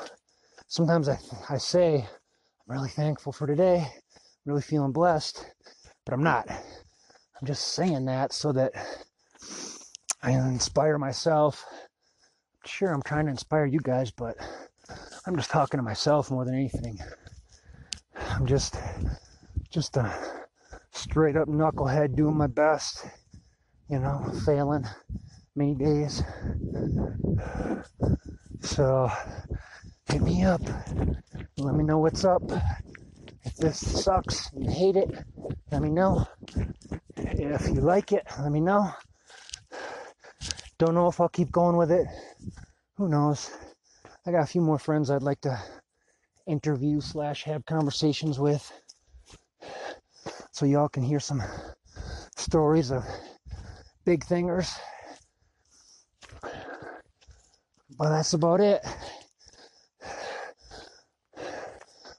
sometimes 0.66 1.08
I, 1.08 1.16
I 1.48 1.58
say, 1.58 1.98
I'm 1.98 2.76
really 2.76 2.88
thankful 2.88 3.32
for 3.32 3.46
today, 3.46 3.76
I'm 3.78 3.92
really 4.44 4.62
feeling 4.62 4.90
blessed, 4.90 5.46
but 6.04 6.12
I'm 6.12 6.24
not. 6.24 6.50
I'm 6.50 7.46
just 7.46 7.68
saying 7.68 8.04
that 8.06 8.32
so 8.32 8.50
that 8.52 8.72
I 10.22 10.32
inspire 10.32 10.98
myself. 10.98 11.64
Sure, 12.66 12.92
I'm 12.92 13.02
trying 13.02 13.26
to 13.26 13.30
inspire 13.30 13.64
you 13.64 13.78
guys, 13.80 14.10
but 14.10 14.36
I'm 15.26 15.36
just 15.36 15.50
talking 15.50 15.78
to 15.78 15.82
myself 15.82 16.30
more 16.30 16.44
than 16.44 16.54
anything. 16.54 16.98
I'm 18.14 18.44
just, 18.46 18.76
just 19.70 19.96
a 19.96 20.14
straight 20.92 21.34
up 21.34 21.48
knucklehead 21.48 22.14
doing 22.14 22.36
my 22.36 22.46
best, 22.46 23.06
you 23.88 24.00
know, 24.00 24.22
failing 24.44 24.84
many 25.56 25.74
days. 25.74 26.22
So, 28.60 29.10
hit 30.10 30.20
me 30.20 30.44
up. 30.44 30.60
Let 31.56 31.74
me 31.74 31.84
know 31.84 31.98
what's 31.98 32.26
up. 32.26 32.42
If 33.44 33.56
this 33.56 34.04
sucks 34.04 34.52
and 34.52 34.64
you 34.64 34.70
hate 34.70 34.96
it, 34.96 35.10
let 35.72 35.80
me 35.80 35.88
know. 35.88 36.26
If 37.16 37.68
you 37.68 37.80
like 37.80 38.12
it, 38.12 38.26
let 38.40 38.52
me 38.52 38.60
know. 38.60 38.90
Don't 40.78 40.94
know 40.94 41.08
if 41.08 41.18
I'll 41.18 41.30
keep 41.30 41.50
going 41.50 41.78
with 41.78 41.90
it. 41.90 42.06
Who 42.96 43.08
knows? 43.08 43.50
I 44.26 44.32
got 44.32 44.44
a 44.44 44.46
few 44.46 44.62
more 44.62 44.78
friends 44.78 45.10
I'd 45.10 45.22
like 45.22 45.42
to 45.42 45.62
interview 46.46 47.02
slash 47.02 47.44
have 47.44 47.66
conversations 47.66 48.38
with, 48.38 48.72
so 50.50 50.64
y'all 50.64 50.88
can 50.88 51.02
hear 51.02 51.20
some 51.20 51.42
stories 52.34 52.90
of 52.90 53.04
big 54.06 54.24
thingers. 54.24 54.72
But 57.98 58.08
that's 58.08 58.32
about 58.32 58.60
it. 58.60 58.80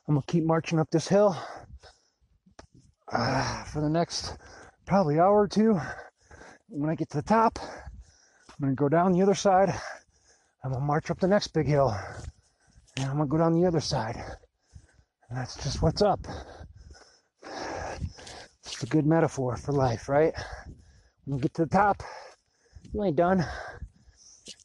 I'm 0.07 0.13
gonna 0.13 0.21
keep 0.27 0.43
marching 0.43 0.79
up 0.79 0.91
this 0.91 1.07
hill 1.07 1.35
uh, 3.11 3.63
for 3.63 3.81
the 3.81 3.89
next 3.89 4.37
probably 4.85 5.19
hour 5.19 5.41
or 5.41 5.47
two. 5.47 5.79
When 6.69 6.91
I 6.91 6.95
get 6.95 7.09
to 7.09 7.17
the 7.17 7.23
top, 7.23 7.57
I'm 7.59 8.61
gonna 8.61 8.75
go 8.75 8.89
down 8.89 9.11
the 9.13 9.23
other 9.23 9.33
side. 9.33 9.73
I'm 10.65 10.71
gonna 10.71 10.83
march 10.83 11.11
up 11.11 11.19
the 11.19 11.27
next 11.27 11.49
big 11.49 11.67
hill. 11.67 11.95
And 12.97 13.05
I'm 13.05 13.17
gonna 13.17 13.27
go 13.27 13.37
down 13.37 13.53
the 13.53 13.67
other 13.67 13.79
side. 13.79 14.15
And 15.29 15.37
that's 15.37 15.63
just 15.63 15.83
what's 15.83 16.01
up. 16.01 16.25
It's 18.65 18.81
a 18.81 18.87
good 18.87 19.05
metaphor 19.05 19.57
for 19.57 19.73
life, 19.73 20.09
right? 20.09 20.33
When 21.25 21.37
you 21.37 21.41
get 21.43 21.53
to 21.53 21.65
the 21.65 21.69
top, 21.69 22.01
you 22.91 23.03
ain't 23.03 23.15
done. 23.15 23.45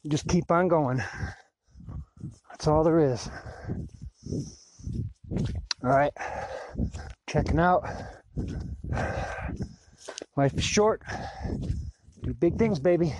You 0.01 0.09
just 0.09 0.27
keep 0.27 0.49
on 0.49 0.67
going. 0.69 1.03
That's 2.49 2.65
all 2.65 2.83
there 2.83 2.99
is. 2.99 3.29
All 5.83 5.91
right, 5.91 6.13
checking 7.27 7.59
out. 7.59 7.87
Life 10.35 10.55
is 10.55 10.63
short. 10.63 11.03
Do 12.23 12.33
big 12.33 12.57
things, 12.57 12.79
baby. 12.79 13.13